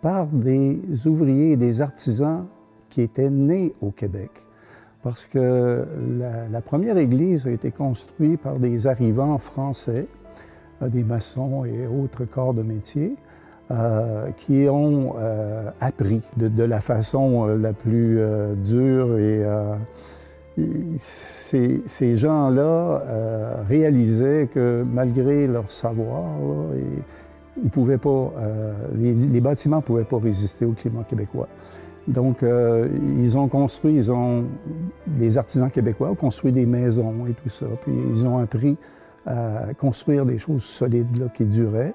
par 0.02 0.26
des 0.26 0.82
ouvriers 1.06 1.52
et 1.52 1.58
des 1.58 1.80
artisans 1.80 2.48
qui 2.90 3.02
étaient 3.02 3.30
nés 3.30 3.72
au 3.82 3.92
Québec. 3.92 4.32
Parce 5.04 5.28
que 5.28 5.86
la, 6.52 6.62
première 6.62 6.98
église 6.98 7.46
a 7.46 7.52
été 7.52 7.70
construite 7.70 8.42
par 8.42 8.58
des 8.58 8.88
arrivants 8.88 9.38
français, 9.38 10.08
euh, 10.82 10.90
des 10.90 11.04
maçons 11.04 11.64
et 11.64 11.86
autres 11.86 12.26
corps 12.26 12.56
de 12.56 12.64
métier, 12.64 13.16
euh, 13.70 14.32
qui 14.38 14.68
ont 14.68 15.14
euh, 15.20 15.70
appris 15.80 16.22
de, 16.38 16.64
la 16.64 16.82
façon 16.82 17.46
la 17.46 17.74
plus 17.74 18.20
dure 18.64 19.20
et 19.20 19.46
ces, 20.98 22.16
gens-là 22.16 23.04
euh, 23.06 23.56
réalisaient 23.68 24.50
que 24.54 24.84
malgré 24.84 25.48
leur 25.48 25.70
savoir, 25.70 26.26
ils 27.64 27.70
pouvaient 27.70 27.98
pas, 27.98 28.34
euh, 28.38 28.74
les, 28.96 29.42
bâtiments 29.42 29.78
ne 29.78 29.82
pouvaient 29.82 30.04
pas 30.04 30.20
résister 30.20 30.66
au 30.66 30.72
climat 30.72 31.04
québécois. 31.04 31.48
Donc, 32.08 32.42
euh, 32.44 32.88
ils 33.20 33.38
ont 33.38 33.48
construit, 33.48 33.96
ils 33.96 34.12
ont, 34.12 34.46
des 35.06 35.38
artisans 35.38 35.70
québécois 35.70 36.10
ont 36.10 36.16
construit 36.16 36.52
des 36.52 36.66
maisons 36.66 37.28
et 37.28 37.34
tout 37.34 37.50
ça, 37.50 37.68
puis 37.82 37.94
ils 38.10 38.26
ont 38.26 38.40
appris 38.40 38.78
à 39.26 39.74
construire 39.78 40.26
des 40.26 40.40
choses 40.40 40.64
solides 40.64 41.16
là, 41.20 41.28
qui 41.34 41.46
duraient. 41.46 41.94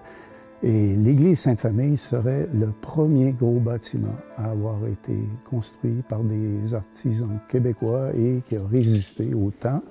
Et 0.63 0.97
l'église 0.97 1.41
Sainte-Famille 1.41 1.97
serait 1.97 2.49
le 2.53 2.73
premier 2.73 3.33
gros 3.33 3.61
bâtiment 3.61 4.17
à 4.37 4.51
avoir 4.51 4.87
été 4.87 5.17
construit 5.45 6.03
par 6.09 6.25
des 6.25 6.73
artisans 6.73 7.39
québécois 7.49 8.11
et 8.15 8.43
qui 8.47 8.57
a 8.57 8.67
résisté 8.67 9.35
au 9.35 9.51
temps. 9.51 9.83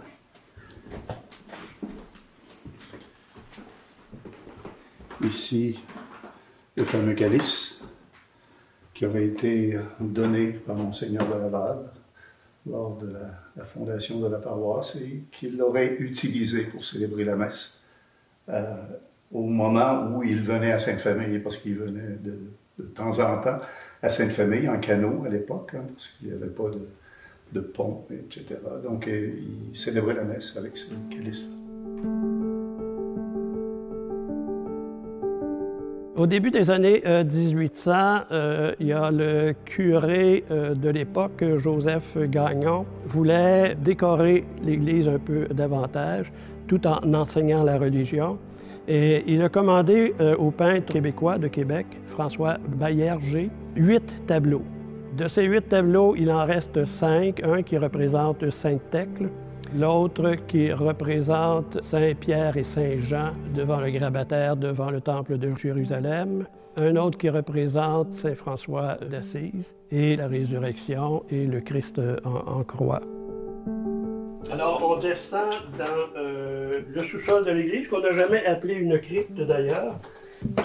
Ici, 5.23 5.79
le 6.75 6.83
fameux 6.83 7.13
calice 7.13 7.83
qui 8.93 9.05
aurait 9.05 9.25
été 9.25 9.77
donné 9.99 10.51
par 10.51 10.75
Monseigneur 10.75 11.27
de 11.27 11.39
Laval 11.39 11.91
lors 12.65 12.97
de 12.97 13.13
la, 13.55 13.65
fondation 13.65 14.19
de 14.19 14.27
la 14.27 14.39
paroisse 14.39 14.95
et 14.95 15.25
qu'il 15.31 15.61
aurait 15.61 15.95
utilisé 15.99 16.63
pour 16.63 16.83
célébrer 16.83 17.23
la 17.23 17.35
messe. 17.35 17.79
Euh, 18.49 18.75
au 19.31 19.43
moment 19.43 20.07
où 20.13 20.23
il 20.23 20.41
venait 20.41 20.71
à 20.71 20.79
Sainte-Famille, 20.79 21.39
parce 21.39 21.57
qu'il 21.57 21.75
venait 21.75 22.17
de, 22.23 22.83
temps 22.93 23.19
en 23.19 23.41
temps 23.41 23.59
à 24.01 24.09
Sainte-Famille 24.09 24.67
en 24.69 24.79
canot 24.79 25.23
à 25.25 25.29
l'époque, 25.29 25.71
hein, 25.75 25.83
parce 25.93 26.07
qu'il 26.07 26.29
n'y 26.29 26.33
avait 26.33 26.51
pas 26.51 26.69
de, 27.51 27.59
pont, 27.61 28.03
etc. 28.11 28.59
Donc, 28.83 29.07
euh, 29.07 29.31
il 29.71 29.75
célébrait 29.75 30.15
la 30.15 30.23
messe 30.23 30.57
avec 30.57 30.75
ce 30.75 30.93
calice. 31.09 31.49
Au 36.17 36.27
début 36.27 36.49
des 36.49 36.69
années 36.69 37.03
1800, 37.05 37.91
euh, 37.91 38.21
euh, 38.31 38.75
il 38.79 38.87
y 38.87 38.93
a 38.93 39.11
le 39.11 39.53
curé 39.65 40.43
de 40.49 40.89
l'époque, 40.89 41.43
Joseph 41.57 42.17
Gagnon, 42.17 42.85
voulait 43.05 43.75
décorer 43.75 44.45
l'Église 44.63 45.07
un 45.07 45.19
peu 45.19 45.45
davantage, 45.47 46.31
tout 46.67 46.87
en 46.87 47.13
enseignant 47.13 47.63
la 47.63 47.77
religion. 47.77 48.37
Et 48.87 49.23
il 49.27 49.41
a 49.41 49.49
commandé 49.49 50.13
euh, 50.19 50.35
au 50.35 50.51
peintre 50.51 50.93
québécois 50.93 51.37
de 51.37 51.47
Québec, 51.47 51.87
François 52.07 52.57
Baillerger, 52.67 53.49
huit 53.75 54.25
tableaux. 54.27 54.61
De 55.17 55.27
ces 55.27 55.43
huit 55.45 55.67
tableaux, 55.69 56.15
il 56.15 56.31
en 56.31 56.45
reste 56.45 56.85
cinq. 56.85 57.41
Un 57.43 57.63
qui 57.63 57.77
représente 57.77 58.49
Sainte-Thècle, 58.49 59.29
l'autre 59.75 60.35
qui 60.47 60.71
représente 60.71 61.81
Saint-Pierre 61.81 62.57
et 62.57 62.63
Saint-Jean 62.63 63.31
devant 63.55 63.79
le 63.79 63.89
grabataire, 63.89 64.55
devant 64.55 64.91
le 64.91 65.01
temple 65.01 65.37
de 65.37 65.55
Jérusalem, 65.55 66.45
un 66.77 66.95
autre 66.97 67.17
qui 67.17 67.29
représente 67.29 68.13
Saint-François 68.13 68.97
d'Assise 69.09 69.75
et 69.89 70.15
la 70.15 70.27
résurrection 70.27 71.23
et 71.29 71.47
le 71.47 71.61
Christ 71.61 72.01
en 72.23 72.63
croix. 72.63 73.01
Alors, 74.51 74.87
on 74.87 74.97
descend 74.97 75.49
dans 75.77 76.19
euh, 76.19 76.71
le 76.93 77.03
sous-sol 77.03 77.45
de 77.45 77.51
l'église, 77.51 77.87
qu'on 77.87 77.99
n'a 77.99 78.11
jamais 78.11 78.45
appelé 78.45 78.75
une 78.75 78.99
crypte 78.99 79.39
d'ailleurs. 79.39 79.95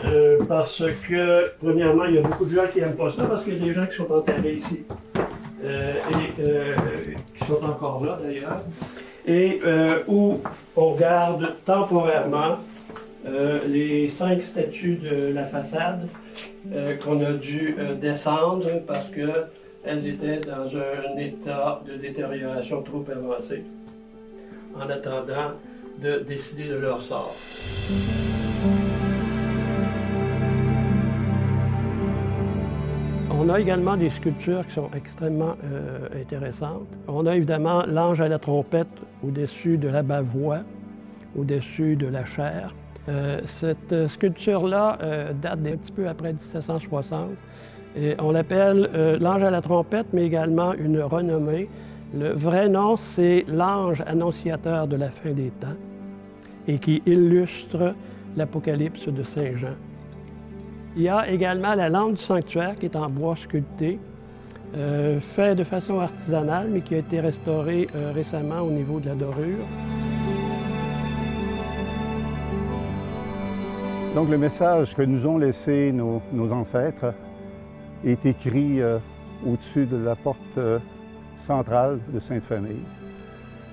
Euh, 0.04 0.38
parce 0.46 0.84
que, 1.08 1.50
premièrement, 1.58 2.04
il 2.04 2.16
y 2.16 2.18
a 2.18 2.22
beaucoup 2.22 2.44
de 2.44 2.54
gens 2.54 2.66
qui 2.70 2.80
n'aiment 2.80 2.96
pas 2.96 3.10
ça 3.10 3.24
parce 3.24 3.44
qu'il 3.44 3.56
y 3.56 3.62
a 3.62 3.64
des 3.64 3.72
gens 3.72 3.86
qui 3.86 3.96
sont 3.96 4.12
enterrés 4.12 4.54
ici. 4.54 4.84
Euh, 5.64 5.94
et 6.10 6.42
qui 7.38 7.46
sont 7.46 7.64
encore 7.64 8.04
là 8.04 8.18
d'ailleurs. 8.22 8.60
Et 9.26 9.60
où 10.08 10.40
on 10.76 10.94
garde 10.94 11.54
temporairement 11.64 12.58
les 13.66 14.08
cinq 14.10 14.42
statues 14.42 14.96
de 14.96 15.32
la 15.32 15.44
façade 15.44 16.08
qu'on 17.04 17.22
a 17.22 17.32
dû 17.32 17.76
descendre 18.00 18.66
parce 18.86 19.08
qu'elles 19.82 20.06
étaient 20.06 20.40
dans 20.40 20.66
un 20.66 21.16
état 21.18 21.82
de 21.86 21.96
détérioration 21.96 22.82
trop 22.82 23.04
avancé 23.10 23.64
en 24.76 24.88
attendant 24.88 25.52
de 26.02 26.20
décider 26.20 26.68
de 26.68 26.76
leur 26.76 27.02
sort. 27.02 27.34
On 33.32 33.48
a 33.48 33.58
également 33.58 33.96
des 33.96 34.10
sculptures 34.10 34.66
qui 34.66 34.74
sont 34.74 34.90
extrêmement 34.94 35.56
euh, 35.64 36.08
intéressantes. 36.14 36.86
On 37.08 37.24
a 37.26 37.36
évidemment 37.36 37.84
l'ange 37.86 38.20
à 38.20 38.28
la 38.28 38.38
trompette 38.38 38.88
au-dessus 39.24 39.78
de 39.78 39.88
la 39.88 40.02
bavoie, 40.02 40.60
au-dessus 41.34 41.96
de 41.96 42.06
la 42.06 42.26
chair. 42.26 42.74
Euh, 43.08 43.40
cette 43.46 44.08
sculpture-là 44.08 44.98
euh, 45.02 45.32
date 45.32 45.62
d'un 45.62 45.76
petit 45.76 45.90
peu 45.90 46.06
après 46.06 46.32
1760. 46.34 47.30
On 48.20 48.30
l'appelle 48.30 49.18
l'ange 49.20 49.42
à 49.42 49.50
la 49.50 49.60
trompette, 49.60 50.06
mais 50.12 50.24
également 50.24 50.74
une 50.74 51.00
renommée. 51.00 51.68
Le 52.14 52.30
vrai 52.30 52.68
nom, 52.68 52.96
c'est 52.96 53.44
l'ange 53.48 54.02
annonciateur 54.06 54.86
de 54.86 54.96
la 54.96 55.10
fin 55.10 55.30
des 55.30 55.50
temps 55.50 55.76
et 56.66 56.78
qui 56.78 57.02
illustre 57.06 57.94
l'Apocalypse 58.36 59.08
de 59.08 59.22
Saint 59.22 59.56
Jean. 59.56 59.76
Il 60.96 61.02
y 61.02 61.08
a 61.08 61.28
également 61.28 61.74
la 61.74 61.88
lampe 61.88 62.14
du 62.14 62.22
sanctuaire 62.22 62.76
qui 62.76 62.86
est 62.86 62.96
en 62.96 63.08
bois 63.08 63.36
sculpté, 63.36 63.98
euh, 64.76 65.20
fait 65.20 65.54
de 65.54 65.64
façon 65.64 65.98
artisanale, 66.00 66.68
mais 66.70 66.80
qui 66.80 66.94
a 66.94 66.98
été 66.98 67.20
restaurée 67.20 67.88
euh, 67.94 68.12
récemment 68.12 68.60
au 68.60 68.70
niveau 68.70 69.00
de 69.00 69.06
la 69.06 69.14
dorure. 69.14 69.66
Donc 74.14 74.28
le 74.28 74.38
message 74.38 74.94
que 74.94 75.02
nous 75.02 75.26
ont 75.26 75.38
laissé 75.38 75.92
nos, 75.92 76.52
ancêtres 76.52 77.14
est 78.04 78.24
écrit 78.26 78.80
euh, 78.80 78.98
au-dessus 79.46 79.86
de 79.86 79.96
la 79.96 80.16
porte 80.16 80.58
centrale 81.36 81.98
de 82.12 82.20
Sainte-Famille. 82.20 82.82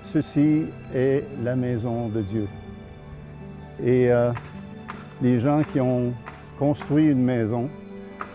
Ceci 0.04 0.66
est 0.96 1.24
la 1.44 1.56
maison 1.56 2.08
de 2.08 2.22
Dieu. 2.22 2.48
Et 3.84 4.12
euh, 4.12 4.32
les 5.22 5.40
gens 5.40 5.62
qui 5.62 5.80
ont 5.80 6.14
construit 6.58 7.08
une 7.08 7.24
maison 7.24 7.70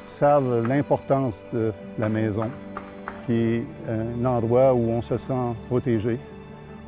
savent 0.07 0.66
l'importance 0.68 1.44
de 1.52 1.72
la 1.98 2.09
maison, 2.09 2.50
qui 3.26 3.33
est 3.33 3.64
un 3.88 4.24
endroit 4.24 4.74
où 4.74 4.90
on 4.90 5.00
se 5.00 5.16
sent 5.16 5.55
protégé, 5.68 6.18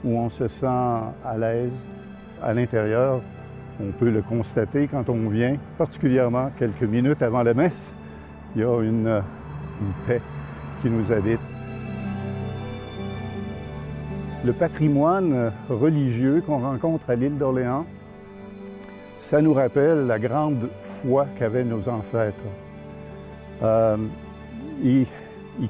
où 0.04 0.18
on 0.18 0.28
se 0.28 0.48
sent 0.48 0.66
à 0.66 1.38
l'aise. 1.38 1.86
À 2.42 2.52
l'intérieur, 2.52 3.22
on 3.80 3.90
peut 3.90 4.10
le 4.10 4.20
constater 4.20 4.86
quand 4.86 5.08
on 5.08 5.28
vient, 5.28 5.56
particulièrement 5.78 6.50
quelques 6.58 6.82
minutes 6.82 7.22
avant 7.22 7.42
la 7.42 7.54
messe, 7.54 7.92
il 8.54 8.62
y 8.62 8.64
a 8.64 8.80
une, 8.82 9.08
une 9.08 9.92
paix 10.06 10.20
qui 10.82 10.90
nous 10.90 11.12
habite. 11.12 11.40
Le 14.44 14.52
patrimoine 14.52 15.52
religieux 15.68 16.42
qu'on 16.46 16.58
rencontre 16.58 17.08
à 17.08 17.16
l'île 17.16 17.38
d'Orléans 17.38 17.86
ça 19.24 19.40
nous 19.40 19.54
rappelle 19.54 20.06
la 20.06 20.18
grande 20.18 20.68
foi 20.82 21.26
qu'avaient 21.38 21.64
nos 21.64 21.88
ancêtres. 21.88 22.44
Euh, 23.62 23.96
ils, 24.82 25.06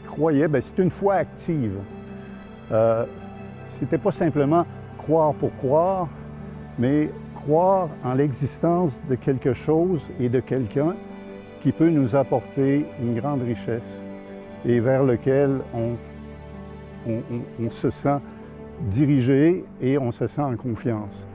croyaient, 0.04 0.48
ben, 0.48 0.60
c'est 0.60 0.78
une 0.78 0.90
foi 0.90 1.14
active. 1.14 1.78
Euh, 2.72 3.04
C'était 3.64 3.98
pas 3.98 4.10
simplement 4.10 4.66
croire 4.98 5.34
pour 5.34 5.54
croire, 5.54 6.08
mais 6.80 7.10
croire 7.36 7.90
en 8.02 8.14
l'existence 8.14 9.00
de 9.08 9.14
quelque 9.14 9.52
chose 9.52 10.10
et 10.18 10.28
de 10.28 10.40
quelqu'un 10.40 10.96
qui 11.64 11.72
peut 11.72 11.88
nous 11.88 12.14
apporter 12.14 12.84
une 13.00 13.18
grande 13.18 13.40
richesse 13.40 14.02
et 14.66 14.80
vers 14.80 15.02
lequel 15.02 15.62
on 15.72 17.70
se 17.70 17.88
sent 17.88 18.18
dirigé 18.82 19.64
et 19.80 19.96
on 19.96 20.12
se 20.12 20.26
sent 20.26 20.42
en 20.42 20.56
confiance. 20.56 21.26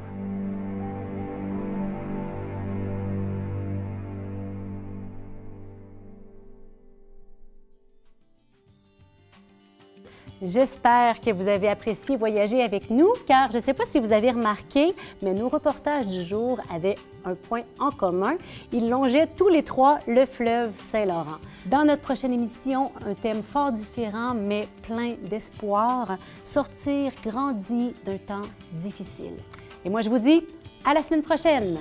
J'espère 10.43 11.19
que 11.19 11.31
vous 11.31 11.47
avez 11.47 11.67
apprécié 11.67 12.15
voyager 12.15 12.61
avec 12.61 12.91
nous, 12.91 13.11
car 13.27 13.49
je 13.51 13.57
ne 13.57 13.61
sais 13.63 13.73
pas 13.73 13.83
si 13.85 13.99
vous 13.99 14.13
avez 14.13 14.29
remarqué, 14.29 14.95
mais 15.23 15.33
nos 15.33 15.49
reportages 15.49 16.05
du 16.05 16.23
jour 16.23 16.61
avaient 16.71 16.97
un 17.25 17.35
point 17.35 17.61
en 17.79 17.91
commun. 17.91 18.35
Ils 18.71 18.89
longeaient 18.89 19.27
tous 19.27 19.49
les 19.49 19.63
trois 19.63 19.99
le 20.07 20.25
fleuve 20.25 20.75
Saint-Laurent. 20.75 21.37
Dans 21.65 21.85
notre 21.85 22.01
prochaine 22.01 22.33
émission, 22.33 22.91
un 23.07 23.13
thème 23.13 23.43
fort 23.43 23.71
différent, 23.71 24.33
mais 24.33 24.67
plein 24.83 25.15
d'espoir, 25.29 26.17
sortir 26.45 27.11
grandi 27.23 27.93
d'un 28.05 28.17
temps 28.17 28.47
difficile. 28.73 29.35
Et 29.85 29.89
moi, 29.89 30.01
je 30.01 30.09
vous 30.09 30.19
dis 30.19 30.45
à 30.85 30.93
la 30.93 31.03
semaine 31.03 31.23
prochaine! 31.23 31.77